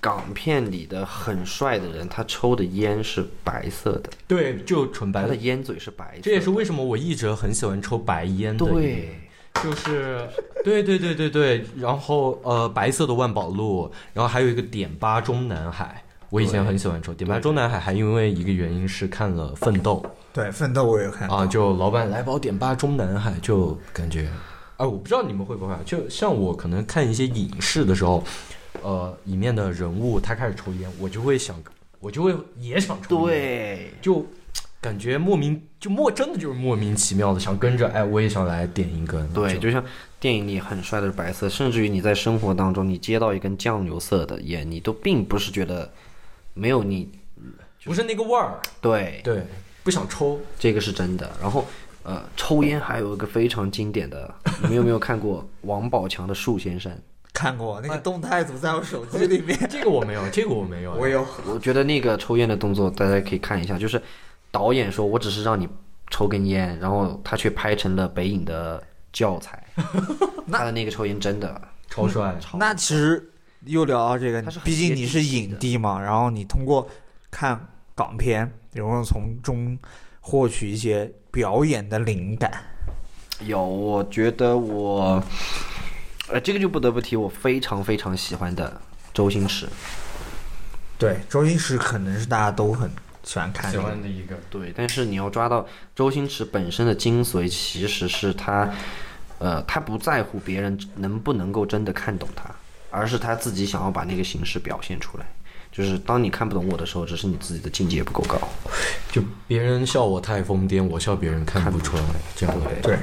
[0.00, 5.28] 港片里的很帅的人，他抽的烟是白色的，对，就纯白的。
[5.28, 6.22] 他的烟嘴是白色的。
[6.22, 8.80] 这也是为什么我一直很喜欢抽白烟的原因。
[8.80, 10.28] 对，就是
[10.62, 24.28] 对对对对对，然后呃白色的万宝路，然后还有一个点八中南海，我以前很喜欢抽点八中南海，还因为一个原因是看了《奋斗对，奋斗我有看》啊，就老板来包点八中南海，就感觉，
[24.76, 28.22] 哎，我不知道你们会不会啊，就像我可能看一些影视的时候，
[28.82, 31.56] 呃，里面的人物他开始抽烟，我就会想，
[31.98, 33.38] 我就会也想抽烟，
[33.78, 34.26] 对，就
[34.80, 39.82] 感觉莫名就莫真的就是莫名其妙的想跟着，哎，我也想来点一根，对，就就像
[40.20, 45.90] 电影里很帅的白色，甚至于你在生活当中，你接到一根酱油色的烟，你都并不是觉得
[46.52, 47.10] 没有你
[47.84, 49.42] 不是那个味儿，对，对，
[49.82, 50.40] 不想抽。
[50.58, 51.30] 这个是真的。
[51.40, 51.64] 然后
[52.06, 56.96] 呃，抽烟还有一个非常经典的，你们有没有看过王宝强的树先生？
[57.34, 60.94] 看过那个动态图在我手机里面， 这个我没有，这个我没有。
[60.94, 61.26] 我有。
[61.44, 64.00] 我觉得那个抽烟的动作大家可以看一下，就是
[64.52, 65.68] 导演说我只是让你
[66.08, 68.80] 抽根烟，然后他却拍成了北影的
[69.12, 69.62] 教材。
[70.50, 73.30] 他的那个抽烟真的超帅，那其实
[73.64, 76.88] 又聊到这个毕竟你是影帝嘛，然后你通过
[77.32, 79.76] 看港片，然后从中
[80.20, 82.50] 获取一些表演的灵感。
[83.40, 85.22] 有，我觉得我，
[86.28, 88.80] 呃，这个就不得不提我非常非常喜欢的
[89.12, 89.68] 周星驰。
[90.96, 92.90] 对，周星驰可能是大家都很
[93.22, 93.76] 喜欢看喜。
[93.76, 94.34] 欢的一个。
[94.48, 98.72] 对，但是你要抓到周星驰本身的精髓，其实是他，
[99.38, 102.48] 呃，他不在乎别人能不能够真的看懂他，
[102.90, 105.26] 而是他自己想要把那个形式表现出来。
[105.76, 108.40] 就是当你看不懂我的时候，只是你自己的境界不够高。
[109.12, 112.02] 就别人笑我太疯癫，我笑别人看不出来，
[112.34, 112.98] 这样对对，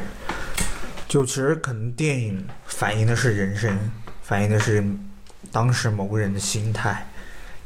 [1.08, 3.78] 就其实可能电影反映的是人生，
[4.24, 4.84] 反映的是
[5.52, 7.08] 当时某个人的心态，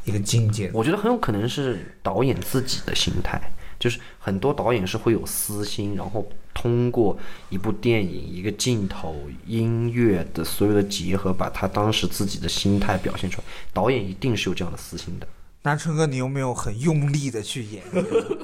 [0.04, 0.70] 一个境界。
[0.74, 3.40] 我觉得很有可能是导演自己的心态，
[3.80, 7.16] 就是很多导演是会有私心，然后通过
[7.52, 9.16] 一部电影、一个镜头、
[9.46, 13.44] 音乐的所有的结合，把他当时自己的心态表现出来。
[13.72, 15.28] 导演一定是有这样的私心的。
[15.62, 17.84] 那春哥，你有没有很用力的去演，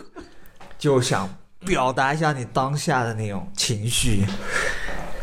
[0.78, 1.28] 就想
[1.62, 4.24] 表达一下你当下的那种情绪？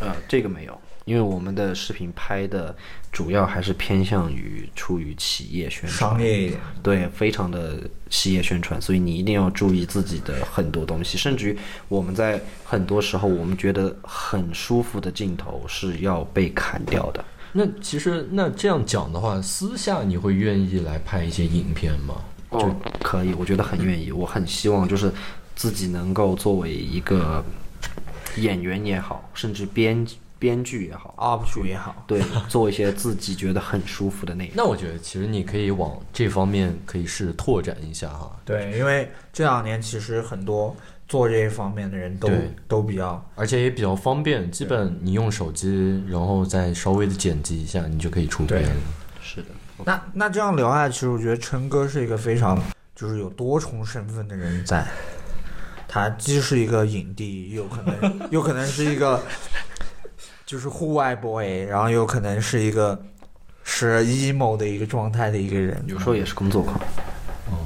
[0.01, 2.75] 呃，这个没有，因为我们的视频拍的
[3.11, 6.59] 主要还是偏向于出于企业宣传，商业一点。
[6.83, 17.23] 对，非常的企业宣传，所以你一定要注意自己的很多东西，甚至于我们在很多时候，我们觉得很舒服的镜头是要被砍掉的。
[17.53, 22.21] 那其实那这样讲的话，私下你会愿意来拍一些影片吗？
[22.49, 25.11] 哦，可以，我觉得很愿意，我很希望就是
[25.55, 27.43] 自己能够作为一个
[28.37, 30.05] 演员也好，甚至编
[30.41, 34.53] 编剧也好，UP 主也好，对，做一些自己觉得很舒服的内容。
[34.57, 38.35] 那我觉得其实你可以往这方面可以试着拓展一下哈。
[38.43, 40.75] 对，因为这两年其实很多
[41.07, 42.27] 做这一方面的人都
[42.67, 48.69] 都比较而且也比较方便，基本你用手机，然后再稍微的剪辑一下，你就可以出片了。
[49.21, 49.49] 是的，
[49.85, 52.59] 那那这样聊下去，我觉得陈哥是一个非常
[52.95, 54.87] 就是有多重身份的人在，
[55.87, 59.21] 他既是一个影帝，又可能 又可能是一个
[60.51, 63.01] 就是户外 boy，然后有可能是一个
[63.63, 66.77] 是 emo 的一个状态的一个人，有时候也是工作狂。
[67.49, 67.57] 嗯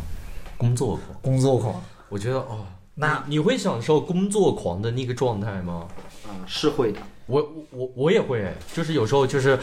[0.55, 1.81] 工作狂，工作狂。
[2.09, 5.87] 我觉得哦，那你你会享受工作狂的那个状态吗？
[6.29, 6.99] 嗯，是会的。
[7.25, 9.57] 我我我也会，就是有时候就是，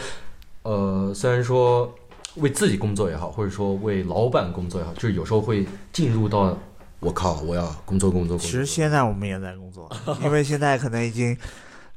[0.63, 1.95] 呃，虽然说
[2.35, 6.57] 为自己工作也好，或者说为老板工作也好，就是有时候会进入到
[6.99, 8.39] 我靠，我要工作工作工作。
[8.39, 9.89] 其实现在我们也在工作，
[10.21, 11.37] 因为现在可能已经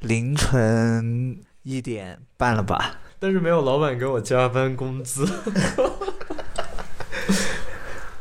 [0.01, 3.01] 凌晨一点半了吧。
[3.19, 5.27] 但是没有老板给我加班工资。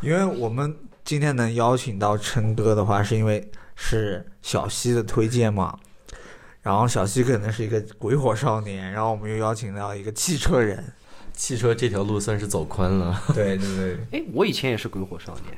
[0.01, 5.77] 因为我们今天能邀请到琛哥的话，是因为是小西的推荐嘛。
[6.61, 10.93] 然后小西可能是一个鬼火少年，然后我们又邀请到一个汽车人。
[11.33, 13.21] 汽车这条路算是走宽了。
[13.33, 13.97] 对对对。
[14.13, 15.57] 哎，我以前也是鬼火少年。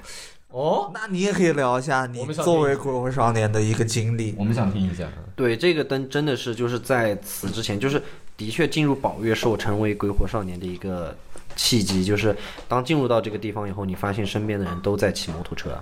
[0.58, 4.34] 哦，那你也可以聊一下你们作为鬼火少年的一个经历。
[4.40, 5.08] 我们想听一下。
[5.36, 8.02] 对，这个灯真的是就是在此之前，就是
[8.36, 11.16] 的确进入宝月是我成为鬼火少年的一个
[11.56, 12.04] 契机。
[12.04, 12.36] 就是
[12.68, 15.78] 当进入到这个地方以后，你发现身边的人都在骑摩托车，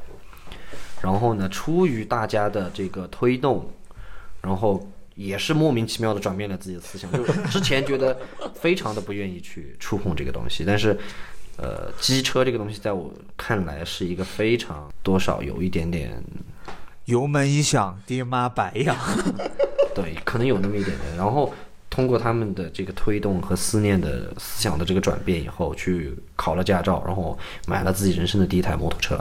[1.02, 3.72] 然后呢，出于大家的这个推动，
[4.42, 7.10] 然后也是莫名其妙的转变了自己的思想。
[7.14, 8.18] 就是之前觉得
[8.54, 11.00] 非常的不愿意去触碰这个东西，但是。
[11.58, 16.22] 呃，机车这个东西，在我看来是一个非常多少有一点点
[17.06, 18.96] 油门一响，爹妈白养。
[19.96, 21.16] 对，可能有那么一点点。
[21.16, 21.54] 然后
[21.90, 27.38] 通过他们的这个推动和思念的思想的这个转变以后，去考了驾照，然后
[27.68, 29.18] 买了自己人生的第一台摩托车。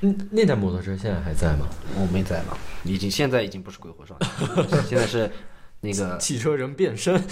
[0.00, 1.68] 嗯，那台摩托车现在还在吗？
[1.96, 5.30] 我没在了，已经现在已经不是鬼火少年， 现在是
[5.80, 7.22] 那个汽车人变身，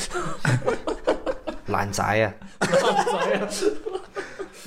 [1.67, 2.33] 懒宅呀，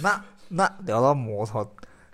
[0.05, 1.67] 那那聊到摩托，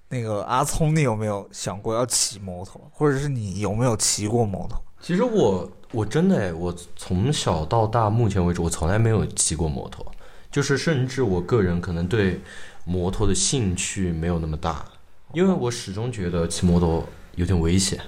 [0.08, 4.82] 那个阿聪，你有没有想过要骑摩托，或者是你有没有骑过摩托？
[5.02, 10.10] 其实我我真的哎，我从小到大，目前为止我从来没有骑过摩托，
[10.50, 12.40] 就是甚至我个人可能对
[12.86, 14.86] 摩托的兴趣没有那么大，
[15.34, 18.00] 因为我始终觉得骑摩托有点危险，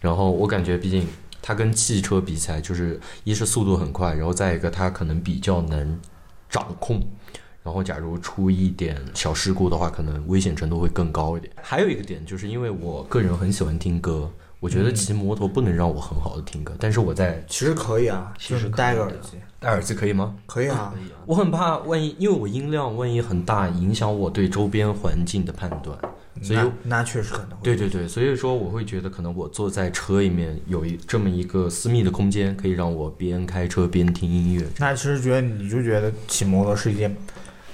[0.00, 1.06] 然后我感觉毕竟
[1.40, 6.00] 它跟汽车比起来，就是一是速度很快，然后再一个它可能比较难
[6.50, 7.00] 掌控。
[7.64, 11.52] 然后，假如出一点小事故的话，可能危险程度会更高一点。
[11.62, 20.34] 还有一个点，就是因为我个人很喜欢听歌，我觉得骑摩托不能让我很好的听歌，但是我在其实可以啊，其实就是戴个耳机，戴耳机可以吗？
[20.46, 21.00] 可以啊可。
[21.00, 21.22] 以啊。
[21.24, 25.96] 我很怕万一，因为我音量万一很大，影响我对周边环境的判断。
[26.42, 27.62] 所以那那确实可能会。
[27.62, 34.66] 对对对，所以说我会觉得，可能我坐在车里面有一这么一个私密的空间，可以让我边开车边听音乐。
[34.78, 37.14] 那其实觉得你就觉得骑摩托是一件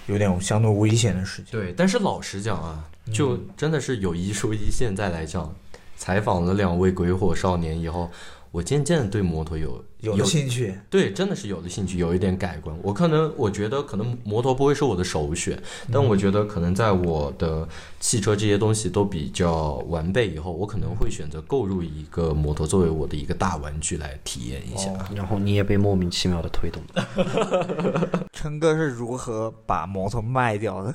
[0.09, 1.47] 有点相对危险的事情。
[1.53, 5.55] 对，但是老实讲啊，就真的是有一说一，现在来讲，
[5.97, 8.11] 采访了两位鬼火少年以后，
[8.51, 12.77] 我渐渐的对摩托有有了兴趣，对，真的是有了兴趣，有一点改观。
[12.83, 15.61] 我可能我觉得可能摩托不会是我的首选，
[15.93, 17.69] 但我觉得可能在我的
[18.01, 24.91] 汽车这些东西都比较完备以后，我可能会选择购入一个摩托作为我的一个大玩具来体验一下。
[24.93, 28.29] 哦然后你也被莫名其妙的推动了。
[28.33, 30.95] 陈哥是如何把摩托卖掉的？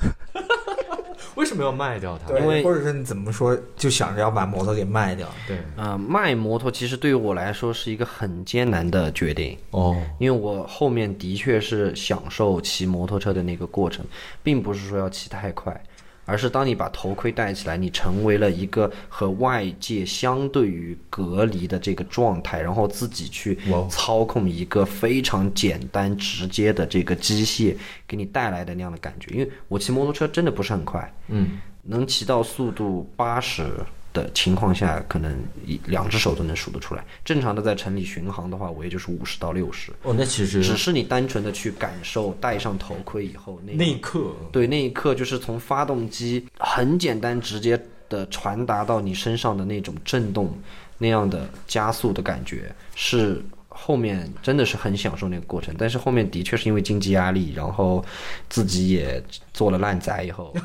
[1.35, 2.37] 为什么要卖掉它？
[2.39, 5.27] 因为或者是你怎么说就想着要把摩托给卖掉？
[5.47, 14.05] 对呃，卖摩托其实对于我来说是一个很艰难的决定，哦，因为我后面的确是享受骑摩托车的那个过程，
[14.41, 15.83] 并不是说要骑太快，
[16.25, 23.57] 而是当你把头盔戴起来，你成为了一个和外界相对于隔离的这个状态，然后自己去
[23.89, 27.75] 操控一个非常简单直接的这个机械
[28.07, 29.31] 给你带来的那样的感觉。
[29.33, 33.65] 因为我骑摩托车真的不是很快，嗯，能骑到速度八十
[34.13, 37.03] 的情况下，可能一两只手都能数得出来。
[37.25, 39.91] 正常的在城里巡航的话，我也就是五十到六十。
[40.03, 50.55] 哦，那其实只是你单纯的去感受戴上头盔以后那那一刻，对那一刻，就是从发动机很简单直接的传达到你身上的那种震动，
[50.99, 55.73] 那样的加速的感觉，是后面真的是很享受那个过程。
[55.77, 58.05] 但是后面的确是因为经济压力，然后
[58.47, 59.23] 自己也
[59.53, 60.53] 做了烂仔以后。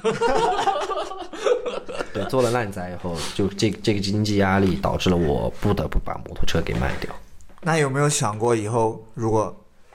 [2.13, 7.15] 对，做了烂仔以后，就这这个经济压力导致了我不得不把摩托车给卖掉。
[7.63, 9.55] 那有没有想过以后如果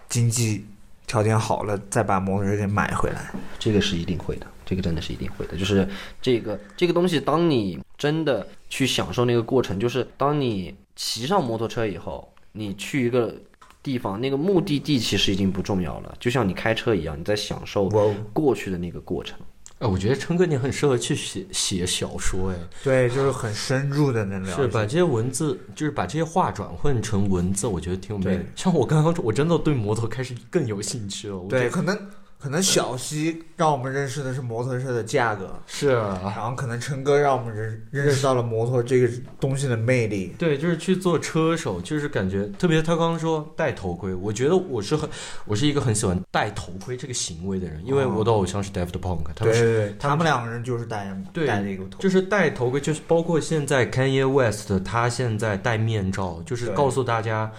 [0.10, 0.66] 经济
[1.08, 3.32] 条件好了，再把摩托车给买回来？
[3.60, 5.58] 这个是一定会的，这个真的是一定会的。
[5.58, 5.88] 就是
[6.22, 13.34] 这个这个东西，当你真的去享受那个过程，就是当你骑上摩托车以后，你去一个
[13.82, 17.90] 地方，那个目的地其实已经不重要了，就像你开车一样，你在享受
[18.32, 19.38] 过去的那个过程。
[19.84, 24.48] 哎，我觉得琛哥你很适合去写写小说，哎，对，就是很深入的那种。
[24.56, 28.46] 是把这些文字，就是把这些话转换成文字，我觉得挺有魅力。
[28.56, 31.38] 像我刚刚，我真的对摩托开始更有兴趣了。
[31.38, 32.00] 我对，可能
[32.44, 39.08] 可能小西让我们认识的是摩托车的价格，是啊，然后可能陈哥让我们认认识到了摩托这个
[39.40, 40.36] 东西的魅力。
[40.38, 42.82] 对，就是去做车手，就是感觉特别。
[42.82, 45.10] 他刚刚说戴头盔，我觉得我是很，
[45.46, 57.50] 我是一个很喜欢戴头盔这个行为的人，因为我的偶像是 Daft Punk，他们是对对对，他们两个人就是戴对戴这个头，就是戴头盔，就是包括现在 Kanye West 他现在戴面罩，就是告诉大家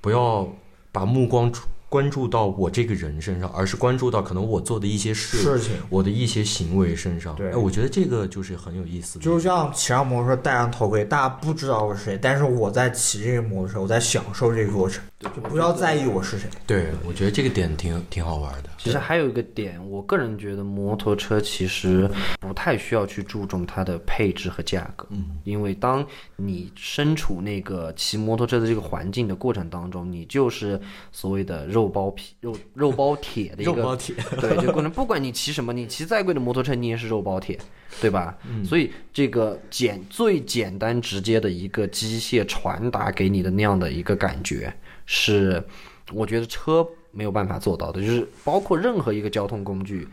[0.00, 0.48] 不要
[0.90, 1.52] 把目光
[1.92, 5.74] 关注到我这个人身上，而是关注到可能我做的一些事、事情。
[5.90, 7.36] 我的一些行为身上。
[7.36, 9.24] 对哎，我觉得这个就是很有意思的。
[9.26, 16.48] 就像骑上摩托车戴上头盔，大家不知道我是谁，但是我在骑这个摩托车，我在享受这个过程，就不要在意我是谁。
[16.66, 18.70] 对，我觉得这个点挺挺好玩的。
[18.78, 26.04] 其实还有一个点，我个人觉得摩托车其实不太需要去注重它的配置和价格，嗯，因为当
[26.36, 30.80] 你身处那个骑摩托车的这个环境的过程当中，你就是
[31.12, 34.90] 所谓的肉包皮、肉肉包铁的一个 肉包铁，对这个过程。
[34.90, 37.56] 不管你骑什么，你骑再贵的摩托车，你也是肉包铁，
[38.00, 38.36] 对吧？
[38.48, 44.74] 嗯所以这个简最简单直接的一个机械传达给你的那样的一个感觉，
[45.14, 45.62] 是
[46.10, 50.08] 我觉得车没有办法做到的，就是包括任何一个交通工具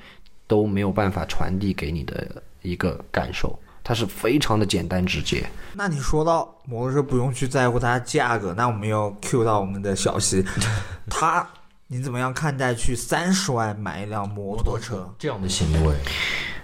[0.45, 5.49] 都没有办法传递给你的一个感受，它是非常的简单直接。
[5.73, 10.43] 那你说到摩托车不用去在乎它的价格，那我们要 Q 到我们的小西，
[11.09, 11.49] 他
[11.87, 15.09] 你怎么样看待去三十万买一辆摩托车？
[15.17, 15.95] 这样的行为，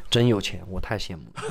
[0.10, 1.42] 真有钱，我太羡慕了。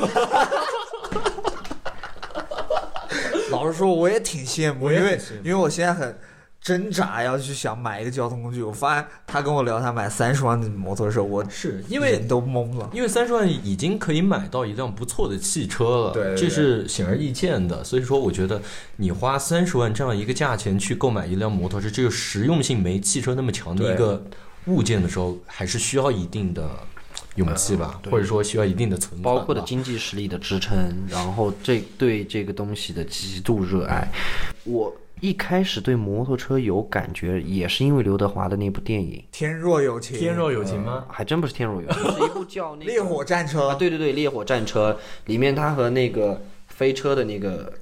[3.51, 6.19] 老实说，我也挺羡慕，因为因为我现在很
[6.65, 8.63] 挣扎要去想买一个交通工具。
[8.63, 12.89] 我发现他跟我聊他买三十万的摩托车，我是因为人都懵了。
[12.95, 17.85] 因为三十万已经可以买到一辆不错的汽车了，对对对这是显而易见的。
[17.85, 18.63] 所以说，我觉得
[18.97, 24.25] 你花三十万这样一个价钱去购买一辆摩托车，这个实用性没汽车那么强的一个
[24.65, 26.67] 物件的时候，还是需要一定的
[27.35, 30.75] 勇气吧，对或者说需要一定的存款，包括的经济实力的支撑，
[31.11, 34.11] 然后这对这个东西的极度热爱。
[34.65, 34.91] 我
[35.25, 41.07] 一开始对摩托车有感觉，也是因为刘德华的那部电影，天若有情，天若有情吗？
[41.09, 47.73] 还真不是《天若有情》， 是一部叫那个烈火战车，啊，对对对，烈火战车里面他和那个飞车的那个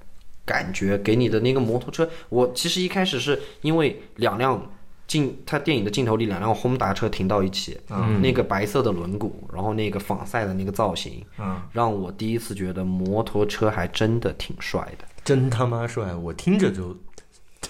[0.45, 4.71] 感觉，给你的那个摩托车，我其实一开始是因为两辆
[5.09, 8.23] 镜，他电影的镜头里两辆轰达车停到一起，嗯。
[8.23, 15.05] 那个白色的轮毂，然后那个仿赛的那个造型，嗯，让我第一次觉得摩托车还真的挺帅的。
[15.25, 16.97] 真他妈帅，我听着就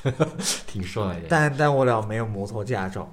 [0.67, 1.23] 挺帅的。
[1.29, 3.11] 但但我俩没有摩托驾照。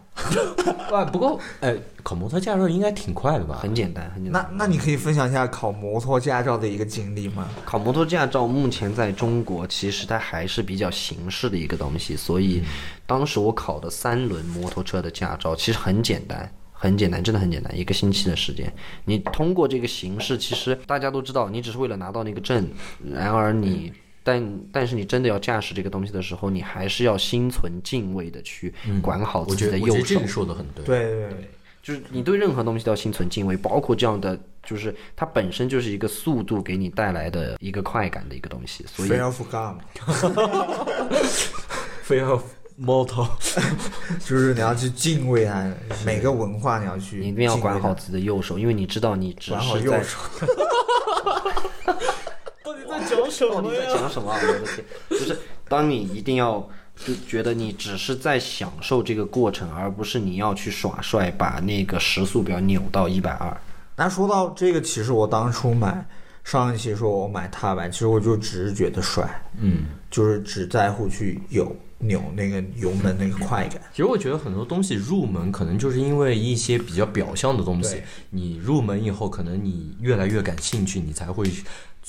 [0.91, 3.59] 哇， 不过哎，考摩托驾照应该挺快的吧？
[3.61, 4.49] 很简单，很简单。
[4.51, 7.47] 那那你可以分享一下考摩托驾照的一个经历吗？
[7.65, 12.61] 考摩托驾照目前在中国其实它还是比较形式的一个东西，所以
[13.05, 16.51] 当时我考的三轮摩托车的驾照其实很简单。
[16.81, 18.73] 很简单，真的很简单，一个星期的时间，
[19.03, 22.69] 你通过这个形式，其实大家都知道，你只是为了拿到那个证。
[23.03, 23.91] 然而你，
[24.29, 28.71] 但但是你真的要驾驶这个东西的时候，你还是要心存敬畏的去
[29.01, 30.27] 管好自己的右手我觉得这个。
[30.27, 30.85] 说的很对。
[30.85, 31.49] 对对对，
[31.81, 39.81] 就是你对任何东西都要心存敬畏，包括这样的，就是它本身就是一个速度给你带来的一个快感的一个东西，所以 Fear of God，
[42.03, 42.39] 非要
[42.79, 43.27] moto，
[44.23, 45.73] 就是你要去敬畏它，
[46.05, 50.19] 每个文化你要去，你一定要管好，自己的右手，因为你知道你只是在右手。
[53.49, 54.39] 到底在讲什到底在讲什么啊？
[54.41, 63.55] 我的天，就是当你一定要就觉得你只是在享受这个过程，而不是你要去耍帅，把那个时速表扭到一百二。
[63.95, 66.05] 那说到这个，其实我当初买
[66.43, 73.81] 上一期说我买踏板，其实我就只是觉得帅，嗯，就是只在乎去有扭那个油门那个快感。
[73.91, 81.45] 其实我觉得很多东西入门可能就是因为一些比较表象的东西，你入门以后，可能你越来越感兴趣，你才会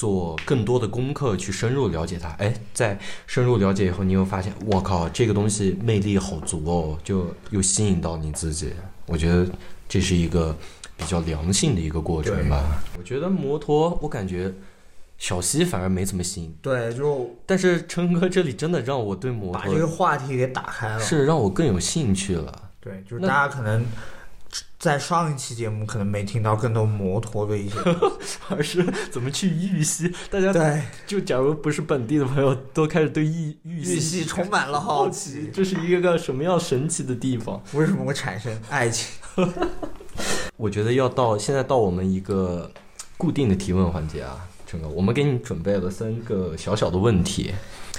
[0.00, 2.30] 做更多的功课去深入了解它。
[2.38, 8.72] 哎，在深入了解以后，你又发现，我靠，这个东西魅力好足哦，就又吸引到你自己。
[9.04, 9.46] 我觉得
[9.86, 10.56] 这是一个
[10.96, 12.82] 比较良性的一个过程吧。
[12.96, 14.50] 我觉得摩托，我感觉
[15.18, 20.98] 小西反而没怎么吸引，对，就但是琛哥这里真的让我对摩托把这个话题给打开了。
[20.98, 22.70] 是让我更有兴趣了。
[22.80, 23.84] 对，就是大家可能
[24.80, 27.76] 在上一期节目可能没听到更多摩托的一些，
[28.48, 30.10] 而是怎么去玉溪？
[30.30, 37.62] 大家对，就假如不是本地的朋友，都开始对玉玉玉溪充满了好奇，这是一个什么样神奇的地方？
[37.74, 39.06] 为什么会产生爱情？
[40.56, 42.72] 我觉得要到现在到我们一个
[43.18, 47.52] 固定的提问环节啊，陈哥，我们给你准备了三个小小的问题。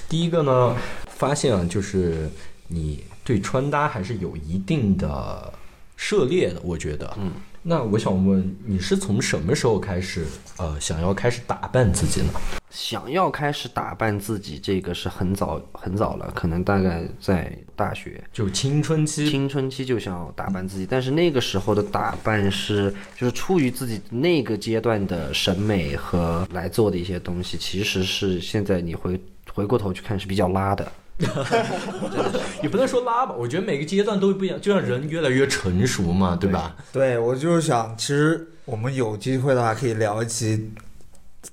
[0.10, 0.76] 第一个呢，
[1.08, 2.28] 发现啊，就是
[2.70, 5.54] 你对穿搭还是有一定的
[6.02, 7.16] 涉猎的，我觉得。
[7.20, 7.32] 嗯。
[7.62, 10.26] 那我想问，你是从什么时候开始，
[10.58, 12.34] 呃，想要开始打扮自己呢？
[12.72, 29.22] 想要开始打扮自己，这个是很早很早了，可能大概在大学就青春期，青春期就想要打扮自己，但是那个时候的打扮是就是出于自己那个阶段的审美和来做的一些东西，其实是现在你回
[29.54, 30.92] 回过头去看是比较拉的。
[32.64, 36.76] 也不能说拉吧，我觉得每个阶段都不一样，就像人越来越成熟嘛，对吧？
[36.92, 40.72] 对我就是想，其实我们有机会的话，可以聊一期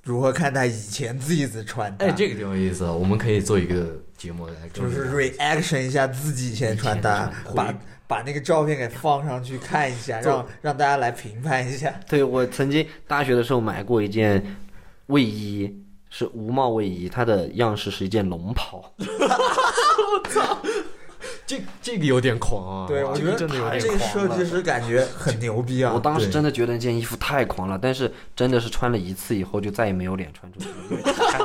[0.05, 2.07] 如何看待以前自己的穿搭。
[2.07, 7.75] 哎，这个挺有意思的，我们可以做一个节目来就是 reaction 一下自己以前穿，搭把
[8.07, 11.93] 把那个照片给放上去看一下，让让大家来评判一下。
[12.09, 14.57] 对我曾经大学的时候买过一件
[15.07, 15.75] 卫衣，
[16.11, 18.93] 是无帽卫衣，它的样式是一件龙袍。
[18.99, 20.59] 我操
[21.47, 25.93] 这这个有点狂啊，对，我觉得这个真的有他这个点狂设计师感觉很牛逼啊。
[25.95, 31.39] 我当时真的觉得那件衣服太狂了，但是真的是穿了一次以后就再也没有脸穿出去了，因为太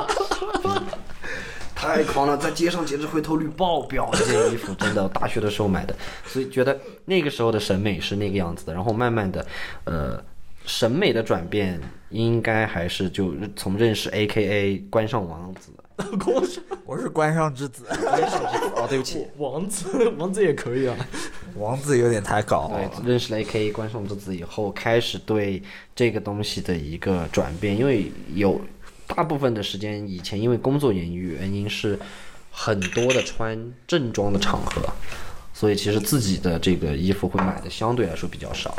[1.74, 4.08] 太狂了，在街上简直回头率爆表。
[4.12, 5.94] 这件衣服真的，我大学的时候买的，
[6.26, 8.72] 所以觉得那个时候的审美是那个样子的。
[8.72, 9.46] 然后慢慢的，
[9.84, 10.22] 呃，
[10.64, 15.70] 审美的转变应该还是就从认识 A K A 关上王子，
[16.18, 20.96] 光 是我是关上之子，关上之子哦， 对不起，王子，王子也可以啊。
[21.56, 22.90] 王子有点太搞了。
[23.02, 25.62] 对，认识了 A K A 关上之子以后，开始对
[25.94, 28.60] 这个东西的一个转变，因为有
[29.06, 31.98] 大部分的时间以前因为工作原因原因是
[32.50, 34.82] 很多的穿正装的场合，
[35.52, 38.74] 所以其实自己的这个衣服会买的相对来说比较少，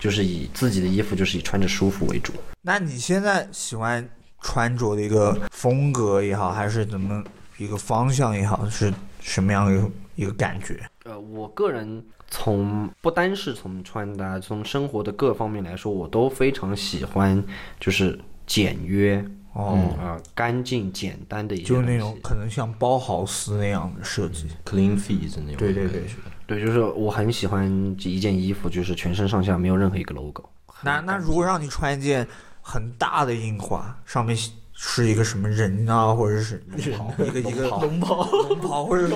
[0.00, 2.32] 就是以自己的衣服就是以穿着舒服为主。
[2.62, 4.08] 那你现在喜欢
[4.40, 7.22] 穿着的一个风格也好，还是怎么
[7.58, 10.80] 一个方向也好，是什么样的一个一个感觉？
[11.04, 17.42] 呃，我个人从不单是从穿搭，从生活的各方面来说，我都非常喜欢
[17.78, 24.46] 就是简约，哦，嗯啊、干净简单的一些就是那种可能像包豪斯那样的设计。
[24.64, 26.04] clean feet 那种对对对
[26.50, 27.64] 对，就是我很喜欢
[28.00, 30.42] 一件衣服，就是全身上下没有任何一个 logo。
[30.82, 32.26] 那那如果让你穿一件
[32.60, 34.36] 很大的印花，上面
[34.72, 39.14] 是一个什么人啊，或者是 一个一个龙袍、龙袍，或者是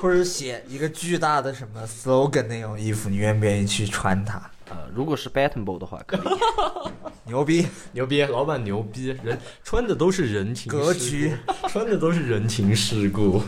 [0.00, 4.42] 或者是写一个巨大的什么 slogan 那种衣服，你愿不愿意去穿它？
[4.68, 6.20] 呃，如果是 Battenbo 的话，可以。
[7.26, 7.64] 牛逼！
[7.92, 11.36] 牛逼，老板牛逼，人穿的都是人情世格局，
[11.68, 13.40] 穿的都是人情世故。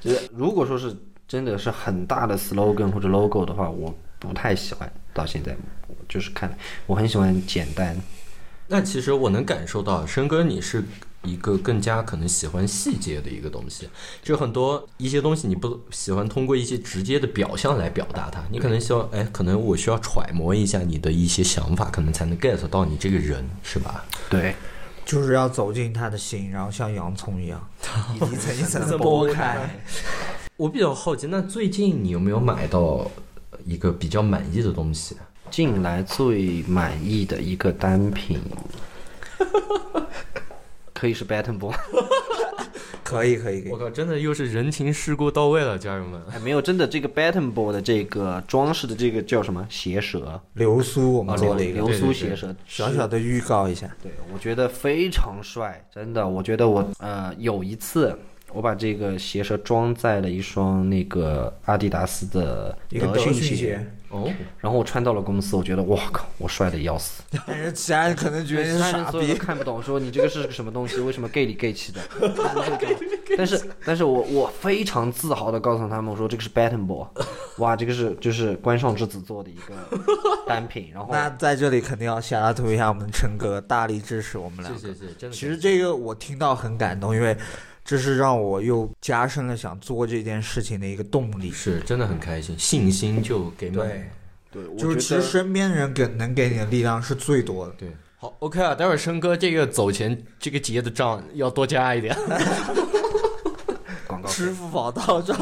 [0.00, 0.94] 就是如果说是
[1.28, 4.90] 真的是很大的 slogan 或者 logo 的话，我不太喜欢。
[5.12, 5.56] 到现在，
[6.06, 6.54] 就是看
[6.86, 7.96] 我很喜欢简单。
[8.68, 10.84] 那其实我能感受到，申哥你是
[11.22, 13.88] 一个更加可能喜欢细节的一个东西，
[14.22, 24.04] 就很多一些东西你不喜欢通过一些直接的表象来表达它，你可能希望，哎，可能我需要揣摩一下你的一些想法，可能才能 get 到你这个人，是吧？
[24.28, 24.54] 对，
[25.06, 27.66] 就是要走进他的心，然后像洋葱一样，
[28.14, 29.70] 一层一层的剥开。
[30.56, 33.10] 我比较好奇，那最近你有没有买到
[33.66, 35.14] 一个比较满意的东西？
[35.50, 38.40] 近来最满意的一个单品，
[40.94, 41.74] 可以是 Battenbo。
[43.04, 46.20] 可以可以可以我，靠，真的又是人情世故到位了，家人们。
[46.32, 50.40] 哎，没有，真的这个 Battenbo 的这个装饰的这个叫什么鞋舌？
[50.54, 56.26] 流苏我们啊做了一个流苏鞋舌，小小的预告一下，对，我觉得非常帅，真的。
[56.26, 58.18] 我觉得我呃有一次，
[58.52, 64.30] 我把这个鞋舌装在了一双那个阿迪达斯的一个德训训鞋，哦，
[64.60, 67.22] 然后我穿到了公司，我觉得哇靠，我帅的要死。
[67.46, 69.34] 但是其他人可能觉得傻逼。
[69.34, 70.98] 看不懂，说你这个是个什么东西？
[71.00, 72.00] 为什么 gay 里 gay 气的？
[73.36, 77.08] 但是，但是我我非常自豪的告诉他们，我说这个是 Battenbo，
[77.58, 79.74] 哇，这个是就是关上之子做的一个
[80.46, 84.72] 单品，然后 那在这里肯定要下拉图一下我们陈哥，大力支持我们俩。
[84.72, 85.36] 谢谢谢谢，真的。
[85.36, 87.36] 其实这个我听到很感动，因为
[87.86, 91.50] 这是让我又加深了想做这件事情的一个动力。
[91.52, 93.86] 是真的很开心，信心就给满。
[93.86, 94.10] 对，
[94.50, 97.72] 对，就是其实身边人给能给你的力量是最多的。
[97.78, 102.16] 对，好，OK 啊，待会儿申哥这个走前这个结的账要多加一点。
[104.06, 105.36] 广告支付宝到账，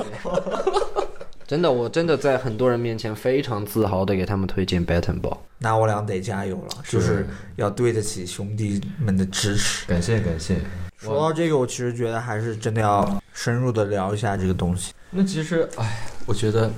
[1.48, 5.38] 真的，我真的在很多人面前非常自豪的给他们推荐 Battenbo。
[5.58, 7.26] 那我俩得加油了，就是
[7.56, 9.86] 要对得起兄弟们的支持。
[9.86, 10.56] 感谢感谢。
[11.04, 14.92] 说到这个，我其实觉得还是真的要深入的聊一下这个东西。
[15.10, 16.72] 那其实，哎，我觉得，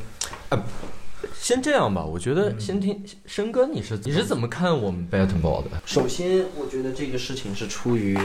[0.49, 0.63] 呃，
[1.41, 2.05] 先这样吧。
[2.05, 5.71] 我觉得先听申哥，你是你是怎么看我们 Battle 的？
[5.87, 8.19] 首先，我觉得这个事情是出于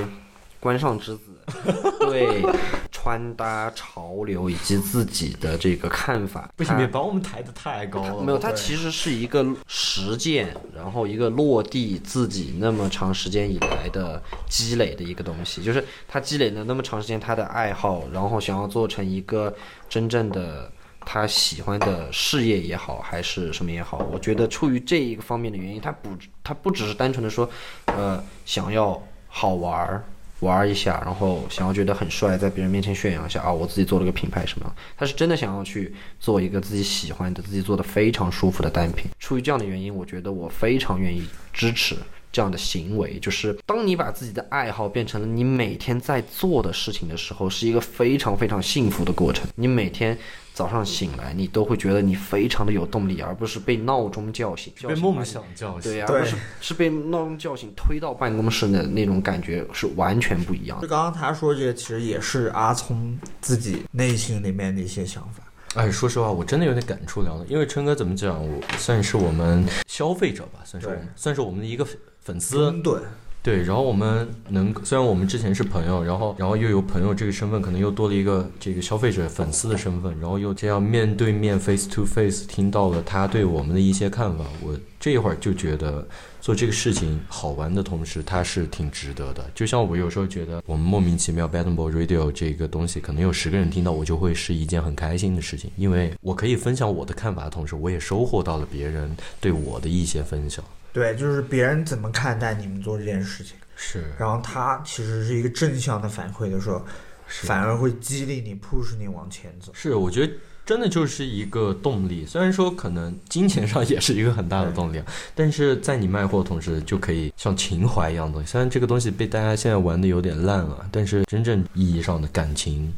[0.60, 1.31] 关上之子
[2.02, 2.44] 对
[2.92, 6.50] 穿搭潮流以及自己的这个看法。
[6.56, 8.24] 不行，他别把我们抬得太高了。
[8.24, 19.54] 没有，它其实是一个实践，然后一个落地自己那么长时间以来的积累的一个东西，就是他积累了那么长时间他的爱好，然后想要做成一个
[19.90, 20.72] 真正的
[21.04, 26.10] 他喜欢的事业也好，还是什么也好，我觉得出于这一个方面的原因，他不
[26.44, 27.50] 他不只是单纯的说，
[27.86, 30.04] 呃，想要好玩儿。
[30.42, 34.72] 玩一下，然后想要觉得很帅，在别人面前炫耀一下啊，我自己做了个品牌什么？
[34.98, 39.10] 他是真的想要去做一个自己喜欢的、自己做的非常舒服的单品。
[39.20, 41.24] 出于这样的原因，我觉得我非常愿意
[41.54, 41.96] 支持
[42.32, 43.20] 这样的行为。
[43.20, 49.48] 就是当你把自己的爱好变成了你每天在做的事情的时候，是一个非常非常幸福的过程。
[49.56, 50.18] 你每天
[50.54, 55.92] 早上醒来，你都会觉得你非常的有动力，而不是被闹钟叫醒，被梦想叫醒。
[55.92, 60.90] 对而不是是被闹钟叫醒推到办公室的那种感觉是完全不一样的就。
[60.90, 65.44] 刚刚他说这个，其实也是阿聪自己内心里面的一些想法。
[65.76, 67.46] 哎，说实话，我真的有点感触良多。
[67.48, 71.88] 因为春哥怎么讲，我算是我们消费者吧，算是我们，算是我们的一个
[72.20, 72.58] 粉丝。
[72.58, 73.02] 中盾，
[73.44, 86.08] 对，然后我们能，虽然我们之前是朋友，然后然后又有朋友这个身份，可能又多了一个这个消费者粉丝的身份，然后又这样面对面 face to face 听到了他对我们的一些看法，我这一会儿就觉得
[86.40, 89.44] 做这个事情好玩的同时，它是挺值得的。
[89.56, 100.64] 就像我有时候觉得我们莫名其妙 Battle Ball Radio 这个东西，可能有十个人听到，我就会是一件很开心的事情，因为我可以分享我的看法的同时，我也收获到了别人对我的一些分享。
[100.94, 106.86] 对，就是别人怎么看待你们做这件事情，是，然后他其实是一个正向的反馈的时候
[107.28, 109.72] 反而会激励你、push 你往前走。
[109.74, 110.34] 是，我觉得
[110.66, 112.26] 真的就是一个动力。
[112.26, 118.52] 虽然说可能金钱上也是一个很大的动力，啊，但是在你卖货的同时，就可以像情怀一样的东西。
[118.52, 122.94] 虽然这个东西被大家现在玩的有点烂了，但是真正意义上的感情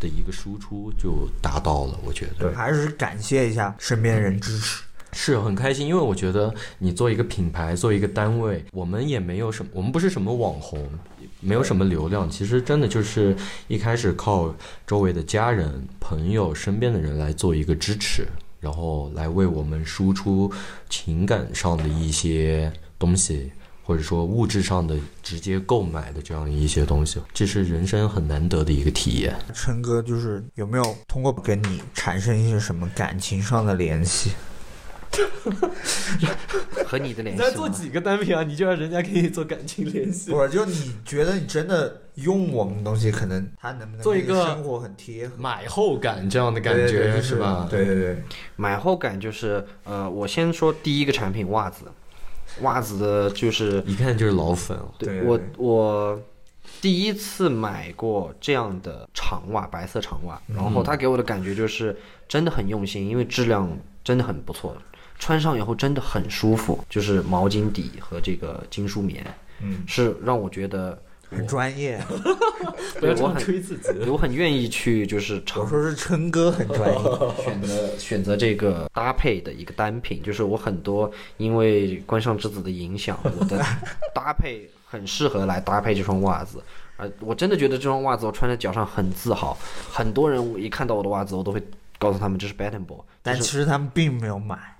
[0.00, 1.98] 的一个输出就达到了。
[2.04, 4.82] 我觉得还是感谢一下身边人支持。
[5.14, 10.86] 是很开心，因为我觉得你做一个品牌，做一个单位，我们也没有什么，我们不是什么网红，
[11.40, 13.34] 没有什么流量，其实真的就是
[13.68, 14.54] 一开始靠
[14.86, 18.26] 周围的家人、朋友、身边的人来做一个支持，
[18.60, 20.52] 然后来为我们输出
[20.90, 23.52] 情感上的一些东西，
[23.84, 29.34] 或者说物质上的直接购买的这样一些东西，这是人生很难得的一个体验。
[29.54, 34.32] 陈哥就是有没有通过跟你产生一些什么感情上的联系？
[36.86, 37.50] 和你的联你系你。
[37.50, 38.42] 在做几个单品啊？
[38.42, 40.30] 你就让人家给你做感情联系？
[40.30, 45.34] 不是，就你觉得你真的用我们的东西，可能他能不能做一个生活很贴合？
[45.38, 47.66] 买后感这样的感觉对对对是吧？
[47.70, 48.22] 对对对，
[48.56, 51.84] 买后感就是，呃，我先说第一个产品袜子，
[52.62, 56.20] 袜子的就是一看就是老粉对对我
[56.80, 61.96] 第一次买过这样的长袜，白色长袜，然后他给我的感觉就是
[62.28, 63.70] 真的很用心，因为质量
[64.02, 64.76] 真的很不错，
[65.24, 69.24] 穿上以后真的很舒服，就是毛巾底和这个金属棉，
[69.62, 71.00] 嗯，是让我觉得
[71.30, 71.98] 很专业。
[73.00, 74.10] 不要吹自己。
[74.10, 76.98] 我很愿意去就是我尝说是春哥很专业。
[77.42, 83.64] 选择选择这个搭配的一个单品，就是我很多因为关上之子的影响，我的
[84.14, 86.62] 搭配很适合来搭配这双袜子。
[86.98, 89.56] 啊，我真的觉得这双袜子我穿在脚上很自豪。
[89.90, 91.62] 很多人我一看到我的袜子，我都会
[91.98, 94.73] 告诉他们这是 Battenball，但其实他们并没有买，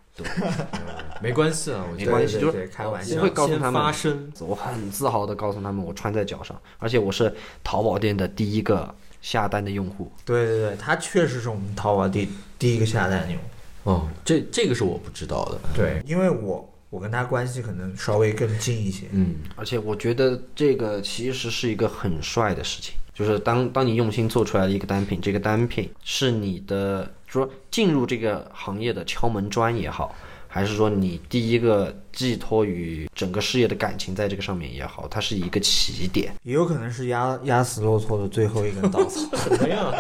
[1.21, 4.33] 没关系啊，我觉得没关系，就是开玩笑我会告诉他们发声。
[4.41, 10.13] 我很自豪的告诉他们我穿在脚上，而且我是淘宝店的第一个下单的用户。
[10.25, 13.91] 对对对，他确实是我们淘宝第第一个下单的用户。
[13.91, 15.59] 哦，这这个是我不知道的。
[15.75, 19.07] 对，因为我我跟他关系可能稍微更近一些。
[19.11, 30.15] 嗯，而且我觉得这个其实是一个很帅的事情，就是当当你用心做出来的一个单品，这个单品是你的说进入这个行业的敲门砖也好，
[30.47, 36.33] 还是说你第一个寄托于整个事业的感情在这个上面也好，它是一个起点。
[36.45, 39.21] 也有可能是压压死骆驼的最后一根稻草。
[39.51, 39.93] 怎么样？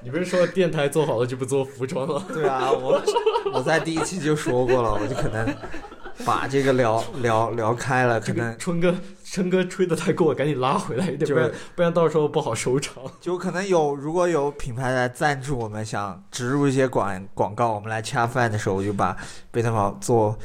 [0.00, 2.24] 你不是说电台做好了就不做服装了？
[2.32, 3.02] 对啊，我
[3.52, 5.52] 我在第一期就说过了，我就可能
[6.24, 8.94] 把这个聊聊聊开了，可能春哥，
[9.30, 13.02] 春哥吹的太过，赶紧拉回来一点，不然不然到时候不好收场。
[13.20, 19.16] 就可能有如果有品牌来赞助我们，想植入一些广广告，我们来恰饭的时候，我就把
[19.50, 20.36] 贝特堡做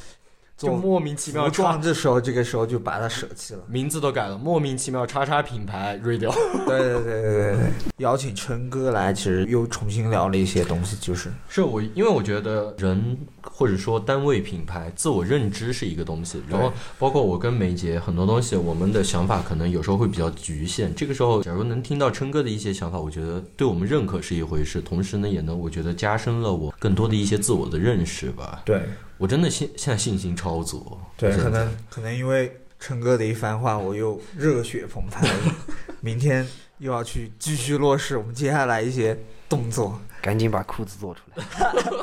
[0.67, 3.59] 就莫名其妙服装叉，的时候，这个时候就把它舍弃了。
[3.67, 6.31] 名字都改了，莫名其妙叉叉品牌锐掉。
[6.67, 20.93] 对对对对对对，邀请琛哥来，其实又重新聊了一些东西，就是是我，因为我觉得人或者说单位品牌自我认知是一个东西，然后包括我跟梅姐很多东西，我们的想法可能有时候会比较局限。
[20.95, 28.61] 这个时候，假如能听到琛哥的一些想法，我觉得对我们认可是一回事，同时呢，也能我觉得加深了我更多的一些自我的认识吧。
[28.65, 28.81] 对
[29.17, 30.99] 我真的现现在信心超足。
[31.15, 35.55] 对，可能可能因为琛哥的一番话，我又热血澎湃了，
[36.01, 36.45] 明天
[36.79, 39.97] 又要去继续落实我们接下来一些动作。
[40.21, 41.45] 赶紧把裤子做出来。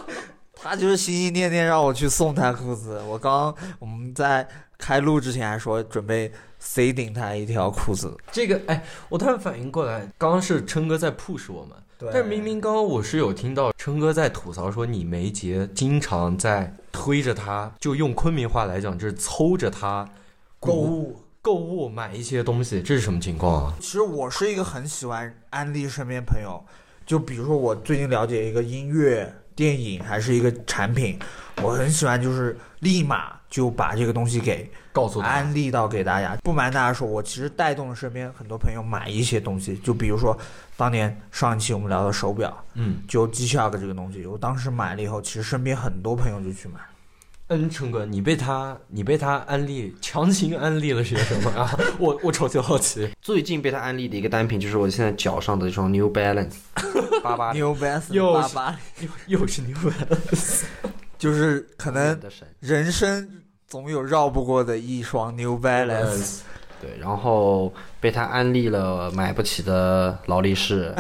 [0.62, 3.00] 他就是心心念念让我去送他裤子。
[3.08, 4.46] 我刚我们在
[4.76, 20.08] 开录之前还说准备塞顶他一条裤子，这个哎，我突然反应过来，刚刚是琛哥在 push 我们，对但是明明刚刚我是有听到琛哥在吐槽说，你梅杰经常在推着他，就用昆明话来讲，就是抽着他
[20.58, 21.24] 购物。
[21.42, 23.74] 购物买一些东西，这是什么情况啊？
[23.80, 26.62] 其实我是一个很喜欢安利身边朋友，
[27.06, 31.18] 就比如说我最近了解一个音乐、电影还是一个产品，
[31.62, 36.36] 我很喜欢就是立马就把这个东西给告诉，安利到给大家。
[36.44, 40.38] 不瞒大家说，我其实带动了身边很多朋友买一些东西，就比如说
[40.80, 46.80] 当年上一期我们聊的手表，嗯，就 G-Shock 这个东西，我当时买了以后，其实身边很多朋友就去买。
[47.48, 51.70] 嗯，陈哥，你被他，你被他安利，强行安利了些什么啊？
[52.00, 53.10] 我我超级好奇。
[53.20, 56.54] 最近被他安利的一个单品就是我现在脚上的这双 New Balance
[57.22, 58.78] 八八 New Balance 又是八八，
[59.26, 60.62] 又又是 New Balance，，
[61.18, 62.18] 就是可能。
[62.60, 63.28] 人生
[63.68, 66.40] 总有绕不过的一双 New Balance。
[66.80, 70.94] 对，然后被他安利了买不起的劳力士，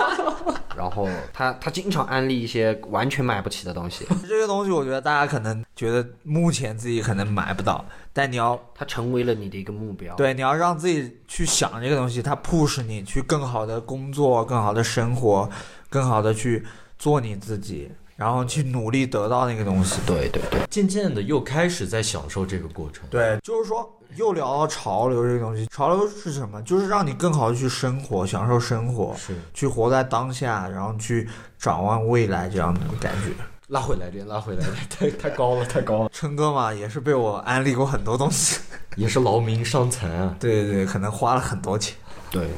[0.76, 10.14] 然后他他经常安利一些完全买不起的东西，这些东西，我觉得大家可能觉得目前自己可能买不到，但你要它成为了你的一个目标。
[10.16, 15.48] 对你要让自己去想这个东西，它 push 你去更好的工作、更好的生活、
[15.90, 16.64] 更好的去
[16.98, 17.90] 做你自己，
[18.20, 19.98] 然后去努力得到那个东西。
[20.06, 23.08] 对对对，渐渐的又开始在享受这个过程。
[23.08, 26.60] 对，就是说又聊到潮流这个东西，潮流是什么？
[26.60, 31.26] 就是让你更好的去生活，享受生活，是去活在当下，然后去
[31.58, 33.32] 展望未来这样的感觉。
[33.68, 38.60] 拉回来点，拉回来点， 太太高了，太高了，琛哥嘛，也是被我安利过很多东西。
[38.96, 40.36] 也是劳民伤财啊！
[40.38, 41.96] 对对对，可能花了很多钱。
[42.30, 42.48] 对，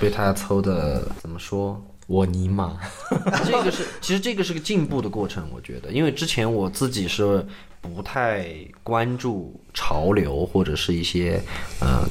[0.00, 1.80] 被他抽的怎么说？
[2.06, 2.78] 我尼玛，
[3.46, 7.46] 这个是其实这个是个进步的过程，我觉得，因为之前我自己是
[7.80, 8.46] 不太
[8.82, 11.40] 关注潮流或者是一些
[11.80, 12.06] 呃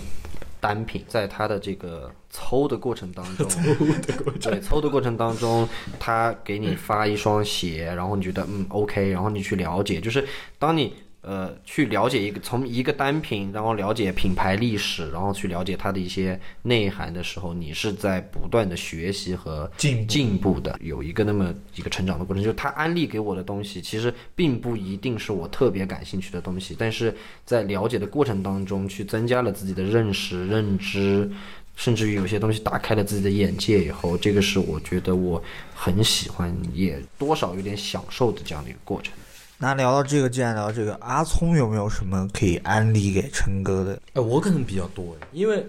[0.59, 3.47] 单品，在它的这个抽的过程当中，
[4.41, 5.67] 对抽的过程当中，
[5.99, 10.27] 他给你发一双鞋，然后你觉得嗯 OK，然后你去了解，就是
[10.57, 10.93] 当你。
[11.21, 22.43] 呃，去了解一个从一个单品，然后了解品牌历史，然后去了解它的一些内涵的时候，你是在不断的学习和进步进步的，有一个那么一个成长的过程。
[22.43, 27.15] 就是他安利给我的东西，其实并不一定是我特别感兴趣的东西，但是
[27.45, 31.29] 在了解的过程当中，去增加了自己的认识、认知，
[31.75, 35.39] 甚至于有些东西打开了自己的眼界以后，这个是我觉得我
[35.75, 39.13] 很喜欢，也多少有点享受的这样的一个过程。
[39.61, 44.01] 那聊到这个，既然聊到这个，阿聪有没有什么可以安利给陈哥的？
[44.13, 45.63] 哎，我可能比较多，因为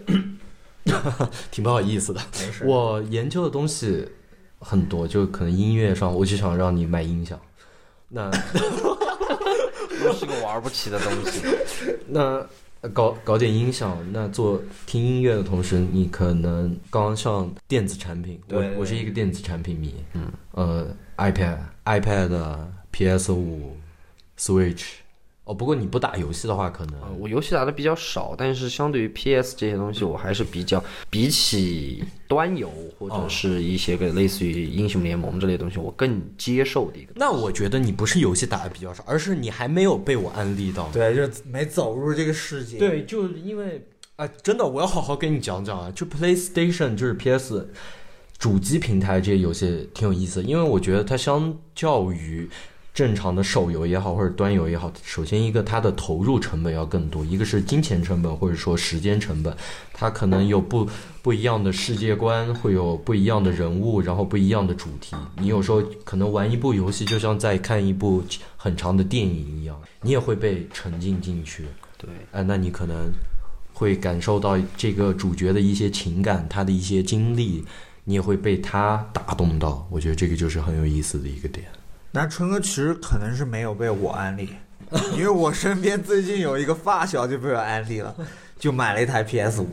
[1.53, 2.21] 挺不好意思的。
[2.65, 4.09] 我研究的东西
[4.59, 7.39] 很多，就可能音乐上，我就想让你买音响。
[8.09, 8.31] 那
[10.03, 11.43] 又是个玩不起的东西。
[12.09, 12.43] 那
[12.95, 20.87] 搞搞点音响，那做听音乐的同时，你可能刚刚像电子产品，我对我是一个电子产品迷，嗯，呃
[21.19, 22.59] ，iPad、iPad、
[22.91, 23.77] PS 五、
[24.39, 24.85] Switch。
[25.45, 37.13] 哦，不过你不打游戏的话，可能呃，我游戏打的比较少，但是相对于 PS 这些东西，我还是比较比起端游或者是一些个类似于英雄联盟这类东西，我更接受的一个。
[37.17, 40.89] 那我觉得你不是游戏打的比较少，而是你还没有被我安利到。
[40.93, 45.91] 对，就是没走入这个世界。，对，就因为啊、真的，我要好好跟你讲讲啊。
[45.91, 47.69] 就 PlayStation 就是 PS
[48.39, 52.49] 主机平台这些游戏挺有意思的，因为我觉得它相较于
[52.95, 59.57] 正常的手游也好，或者端游也好，首先一个它的投入成本要更多，一个是金钱成本或者说时间成本，
[59.95, 60.87] 它可能有不
[61.23, 65.17] 不一样的世界观，会有不一样的人物，然后不一样的主题。
[65.39, 68.23] 你有时候可能玩一部游戏，就像在看一部
[68.59, 71.65] 很长的电影一样，你也会被沉浸进去。
[71.97, 73.11] 对，哎，那你可能
[73.73, 77.65] 会感受到这个主角的一些情感，他的一些经历，
[78.05, 79.89] 你也会被他打动到。
[79.91, 81.65] 我觉得这个就是很有意思的一个点。
[82.15, 84.51] 那春哥其实可能是没有被我安利，
[85.15, 88.15] 因为我身边最近有一个发小就被我安利了，
[88.59, 89.69] 就买了一台 PS 五。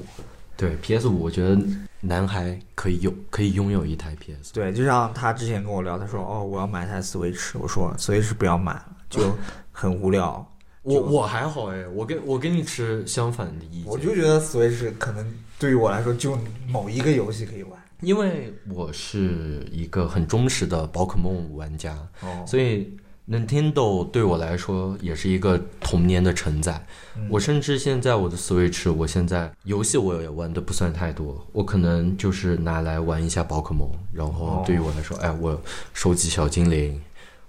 [0.56, 1.58] 对 PS 五，我觉得
[2.00, 4.54] 男孩可以有，可以拥有一台 PS。
[4.54, 9.38] 对，就像他之前跟我聊，他说：“哦，我要买一台 Switch。”我说：“Switch 不要买了，就
[9.74, 10.46] 很无聊。
[10.84, 13.92] 我我还好哎，我跟我跟你持相反的意”见。
[13.92, 16.38] 我就觉得 Switch 可能对于我来说就
[16.68, 17.79] 某一个游戏可以玩。
[18.02, 22.96] 因为我是一个很忠实的宝可梦玩家，哦，所以
[23.28, 26.84] Nintendo 对我来说也是一个童年的承载。
[27.30, 33.88] 我甚至现在我的 Switch，我现在游戏我也玩的不算太多，我可能就是拿来玩一下宝可梦。
[34.14, 35.62] 然后对于我来说，哎，我
[35.94, 37.00] 收集小精灵，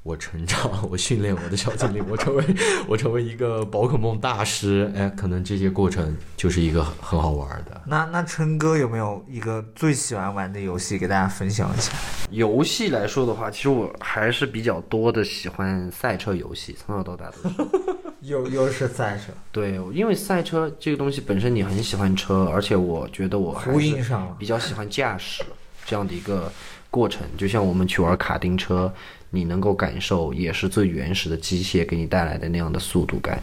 [0.03, 2.44] 我成长， 我训练我的小精灵，我成为
[2.88, 4.90] 我成为一个宝可梦大师。
[4.96, 7.82] 哎，可能这些过程就是一个很很好玩的。
[7.86, 11.92] 那那琛哥有没有一个最喜欢玩的游戏给大家分享一下？
[12.30, 17.57] 游戏来说的话，其实我还是比较多的喜欢赛车游戏，从小到大都是。
[18.22, 24.36] 又又是赛车，对，因为赛车这个东西本身你很喜欢车，而且我觉得我还呼是应上了。
[24.38, 25.42] 比较喜欢驾驶
[25.86, 26.53] 这样的一个
[26.90, 28.92] 过程，就像我们去玩卡丁车，
[29.31, 33.43] 你能够感受也是最原始的机械给你带来的那样的速度感。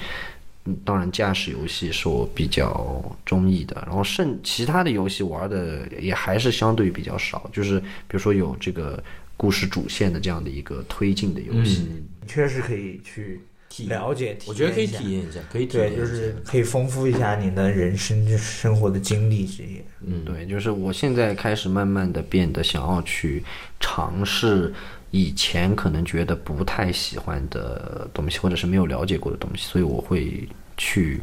[0.65, 9.01] 嗯，当然驾驶游戏是我比较中意的，然后剩其他的游戏玩的也还是相对比较少，就是比如说有这个
[9.37, 11.87] 故事主线的这样的一个推进的游戏。
[12.27, 13.39] 确实可以去
[13.85, 16.01] 了解，体我觉得可以体验一下，可以体验对，一下。
[16.01, 19.83] 就是可以丰富一下你的人生就是生活的经历这些。
[20.05, 23.43] 嗯，对，就是我现在开始慢慢的变得想要去
[23.79, 24.73] 尝试
[25.11, 31.21] 以前可能觉得不太喜欢的东西，或者是没有了解过的东西，所以我会去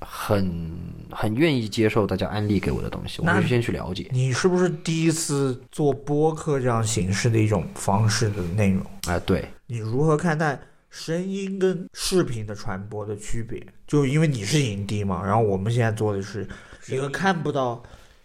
[0.00, 0.70] 很
[1.10, 4.08] 很愿意接受大家安利给我的东西，我那就先去了解。
[4.10, 8.84] 你是不是第一次做播客这样形式的一种方式的内容？
[9.06, 10.58] 哎、对，你如何看待
[10.90, 13.64] 声音跟视频的传播的区别？
[13.86, 16.46] 就因为你是影帝嘛，然后我们现在做的是
[16.88, 17.82] 一个看不到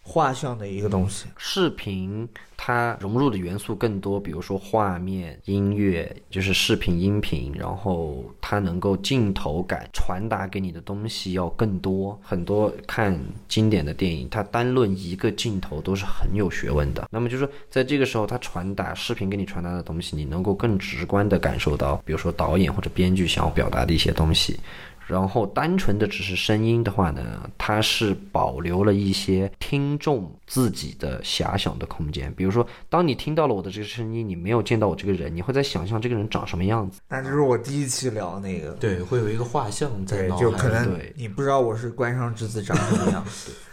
[0.08, 1.26] 画像的一个东西。
[1.36, 12.18] 视频它融入的元素更多，比如说画面、音乐，就是视频、音频，然后它能够镜头感传达给你的东西要更多。
[12.22, 17.08] 很多看经典的电影，它单论一个镜头都是很有学问的。
[17.12, 24.60] 那么就是，在这个时候，它传达视频给你传达的东西，你能够更直观的感受到，比如说导演或者编剧想要表达的一些东西。
[25.08, 32.34] 然后单纯的只是声音的话呢，它是保留了一些听众自己的遐想的空间。
[32.34, 36.99] 比如说，当你听到了我的这个声音，你没有见到我这个人，你会在想象这个人长什么样子。
[37.08, 43.24] 那就是我第一期聊那个，对，会有一个画像在，脑海里就可能对你不知道我是关上之子长什么样。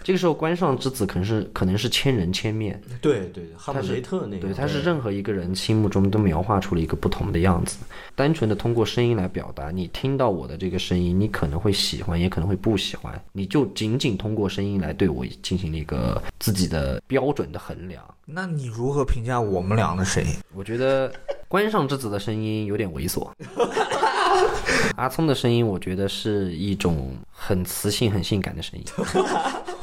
[0.03, 7.79] 这个时候，关上之子可能是可能是千人千面，对对，哈姆雷特那个，对，他是任何一个人心目中都描画出了一个不同的样子。
[8.15, 13.21] 单纯的通过声音来表达，你听到我的这个声音，你可能会喜欢，也可能会不喜欢。
[13.33, 18.03] 你就仅仅通过声音来对我进行了一个自己的标准的衡量。
[18.25, 20.31] 那你如何评价我们俩的声音？
[20.55, 21.13] 我觉得
[21.49, 23.31] 关上之子的声音有点猥琐，
[24.97, 28.85] 阿聪的声音我觉得是一种很磁性、很性感的声音。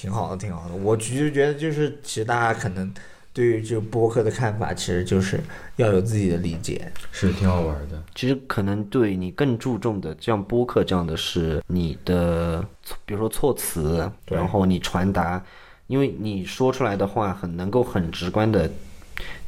[0.00, 0.74] 挺好的，挺好的。
[0.74, 2.90] 我其实觉得就是，其实大家可能
[3.34, 5.38] 对于这个播客的看法，其实就是
[5.76, 6.90] 要有自己的理解。
[7.12, 8.02] 是挺好玩的。
[8.14, 12.66] 其实可能对你更注重的，像播客这样的是你的，
[13.04, 15.44] 比如说措辞，然后你传达，
[15.86, 18.70] 因为你说出来的话很能够很直观的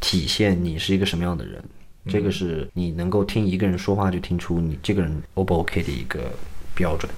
[0.00, 1.64] 体现你是一个什么样的人，
[2.06, 6.30] 这个是你能够听一个人说话就听出你这个人 O 不 OK 的一个
[6.74, 7.10] 标准。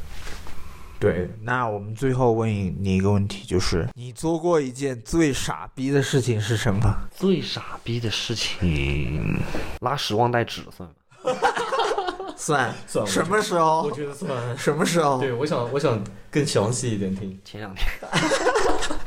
[1.01, 6.81] 对，那我们最后问你一个问题，就是你做过一件最傻逼的事情是什么？
[7.15, 9.39] 最傻逼的事情，
[9.81, 10.95] 拉屎忘带纸算吗？
[12.37, 13.83] 算算什么时候？
[13.83, 14.59] 我觉得算。
[14.59, 15.19] 什么时候？
[15.21, 17.39] 对，我想我想更详细一点听。
[17.45, 17.87] 前两天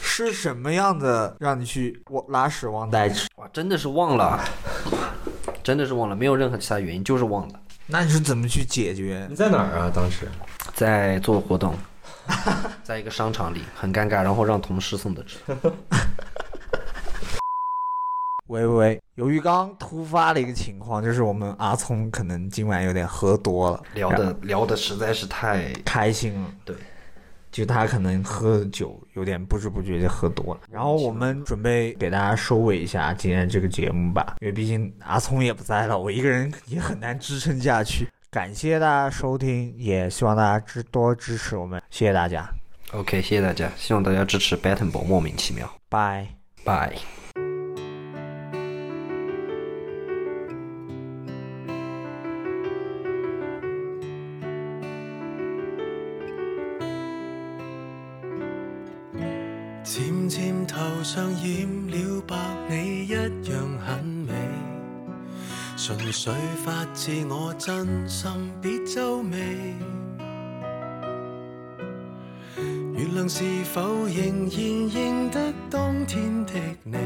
[0.00, 3.28] 是什么样的让你去我拉屎忘带纸？
[3.36, 4.42] 哇，真的是忘了，
[5.62, 7.60] 真的是忘了，没有任何其他原因，就是忘了。
[7.88, 9.36] 那你是怎么去解决你？
[9.36, 9.88] 在哪儿啊？
[9.94, 10.28] 当时
[10.74, 11.72] 在做活动，
[12.82, 15.38] 在一个商场里很尴尬，然后让同事送的纸。
[18.48, 26.50] 喂喂喂，由于刚刚突发的一个情况，就是我们阿聪可能今晚有点喝多了，聊的聊的实在是太开心了。
[26.64, 26.74] 对，
[27.56, 30.60] 就他可能喝酒有点不知不觉就喝多了。
[30.70, 38.06] 然后我们准备给大家收尾一下今天这个节目吧，因为毕竟阿聪也不在了，我一个人也很难支撑下去。
[38.30, 42.46] 感谢大家收听，也希望大家支多支持我们，谢谢大家
[42.92, 46.28] ，OK，谢谢大家，希望大家支持 Baton 宝莫名其妙，拜。
[46.62, 47.25] 拜。
[60.26, 62.36] 漸漸頭上染了白，
[62.68, 64.32] 你一樣很美。
[65.76, 69.76] 純粹發自我真心，別皺眉。
[72.96, 76.96] 月亮是否仍然認得當天的你？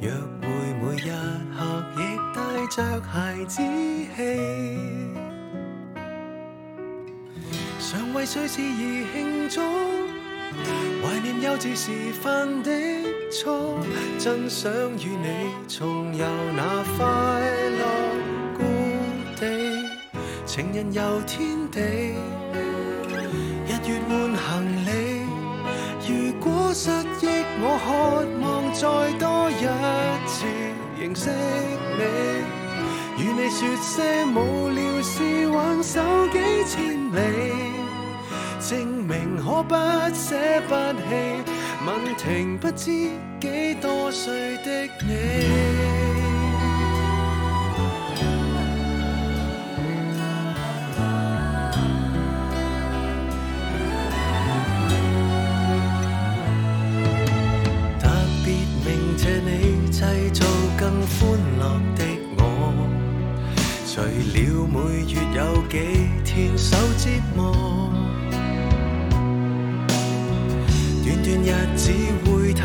[0.00, 0.46] 約會
[0.80, 1.10] 每一
[1.52, 1.60] 刻
[1.96, 2.00] 亦
[2.34, 2.38] 帶
[2.70, 3.60] 着孩子
[4.16, 4.16] 氣。
[7.78, 10.15] 常為碎事而慶祝。
[11.02, 12.70] 懷念幼稚時犯的
[13.30, 13.76] 錯，
[14.18, 16.24] 真想與你重遊
[16.56, 17.04] 那快
[17.78, 17.82] 樂
[18.56, 18.62] 故
[19.38, 19.44] 地，
[20.44, 21.80] 情人遊天地，
[23.66, 24.44] 日月换行
[24.86, 25.26] 李。
[26.08, 27.86] 如果失憶，我渴
[28.40, 28.82] 望再
[29.18, 29.64] 多一
[30.26, 30.46] 次
[31.00, 31.30] 認識
[31.98, 32.02] 你，
[33.22, 34.36] 與你說些無
[34.68, 36.76] 聊事，挽手几千
[37.12, 37.75] 里。
[38.68, 39.76] 证明可不
[40.12, 40.34] 舍
[40.66, 41.44] 不棄，
[41.86, 42.90] 問停不知
[43.40, 46.05] 几多岁的你。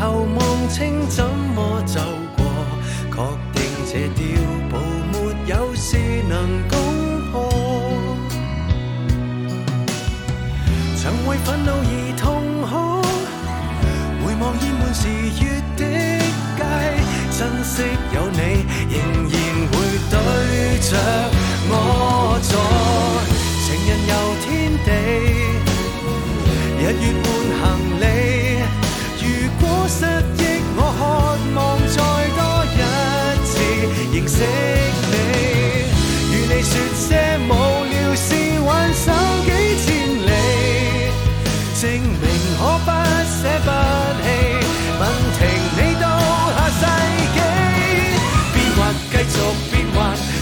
[0.02, 2.00] 头望清怎么走
[2.36, 2.44] 过，
[3.08, 3.14] 确
[3.54, 4.20] 定这碉
[4.68, 4.76] 堡
[5.12, 5.14] 没
[5.46, 5.96] 有事
[6.28, 6.34] 能
[6.68, 6.74] 攻
[7.30, 7.48] 破。
[10.96, 11.86] 曾为愤怒而
[12.18, 12.26] 痛
[12.62, 13.00] 哭，
[14.26, 15.06] 回望烟满时
[15.40, 15.80] 月的
[16.58, 16.60] 街，
[17.38, 18.66] 珍惜有你。
[34.42, 35.14] 認識你。
[36.32, 37.08] 与你说些
[37.48, 37.50] 无
[37.90, 38.28] 聊事，
[38.66, 39.06] 挽手
[39.44, 39.48] 几
[39.84, 39.86] 千
[40.26, 40.30] 里，
[41.80, 42.24] 证明
[42.58, 42.88] 可不
[43.28, 43.68] 舍不
[44.22, 44.24] 棄。
[44.98, 45.02] 問
[45.38, 45.40] 停
[45.76, 46.04] 你到
[46.56, 46.82] 下世
[47.34, 47.38] 纪，
[48.52, 48.78] 变幻
[49.10, 49.34] 继续
[49.70, 49.98] 变幻，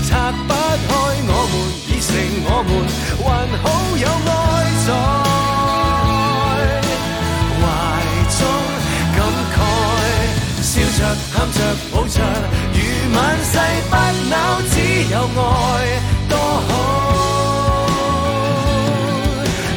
[0.08, 0.10] 拆
[0.46, 0.90] 不开
[1.28, 1.54] 我们
[1.88, 2.08] 已成
[2.44, 2.70] 我们，
[3.22, 3.24] 还
[3.62, 3.64] 好
[3.96, 4.32] 有爱
[4.84, 4.88] 在
[7.60, 7.62] 懷
[8.36, 8.38] 中
[9.16, 9.18] 感
[9.54, 9.56] 慨，
[10.62, 11.00] 笑着
[11.32, 11.58] 喊着
[11.90, 12.16] 抱着，
[13.14, 13.58] 万世
[13.88, 13.94] 不
[14.30, 14.32] 朽
[14.70, 14.74] 只
[15.12, 15.40] 有爱
[16.28, 16.70] 多好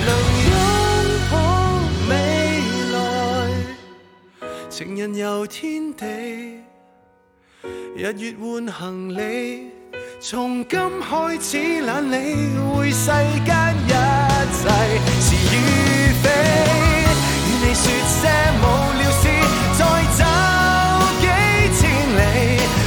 [0.05, 0.07] 能
[0.49, 0.51] 拥
[1.31, 1.33] 抱
[2.09, 2.11] 未
[2.93, 2.95] 来
[4.69, 6.05] 情人游天地
[7.95, 9.71] 日月换行李
[10.19, 12.15] 从今开始懒理
[12.75, 13.11] 会世
[13.45, 13.89] 间一
[14.55, 14.63] 切
[15.19, 15.55] 是与
[16.21, 16.25] 非。
[17.45, 18.21] 与你说些
[18.61, 18.63] 无
[18.99, 19.23] 聊事
[19.77, 19.81] 再
[20.17, 20.21] 走
[21.19, 21.23] 几
[21.77, 21.81] 千
[22.15, 22.82] 里。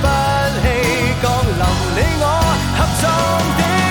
[0.00, 0.06] 不
[0.62, 1.62] 弃降临
[1.96, 2.24] 你我
[2.76, 3.02] 合唱
[3.58, 3.81] 的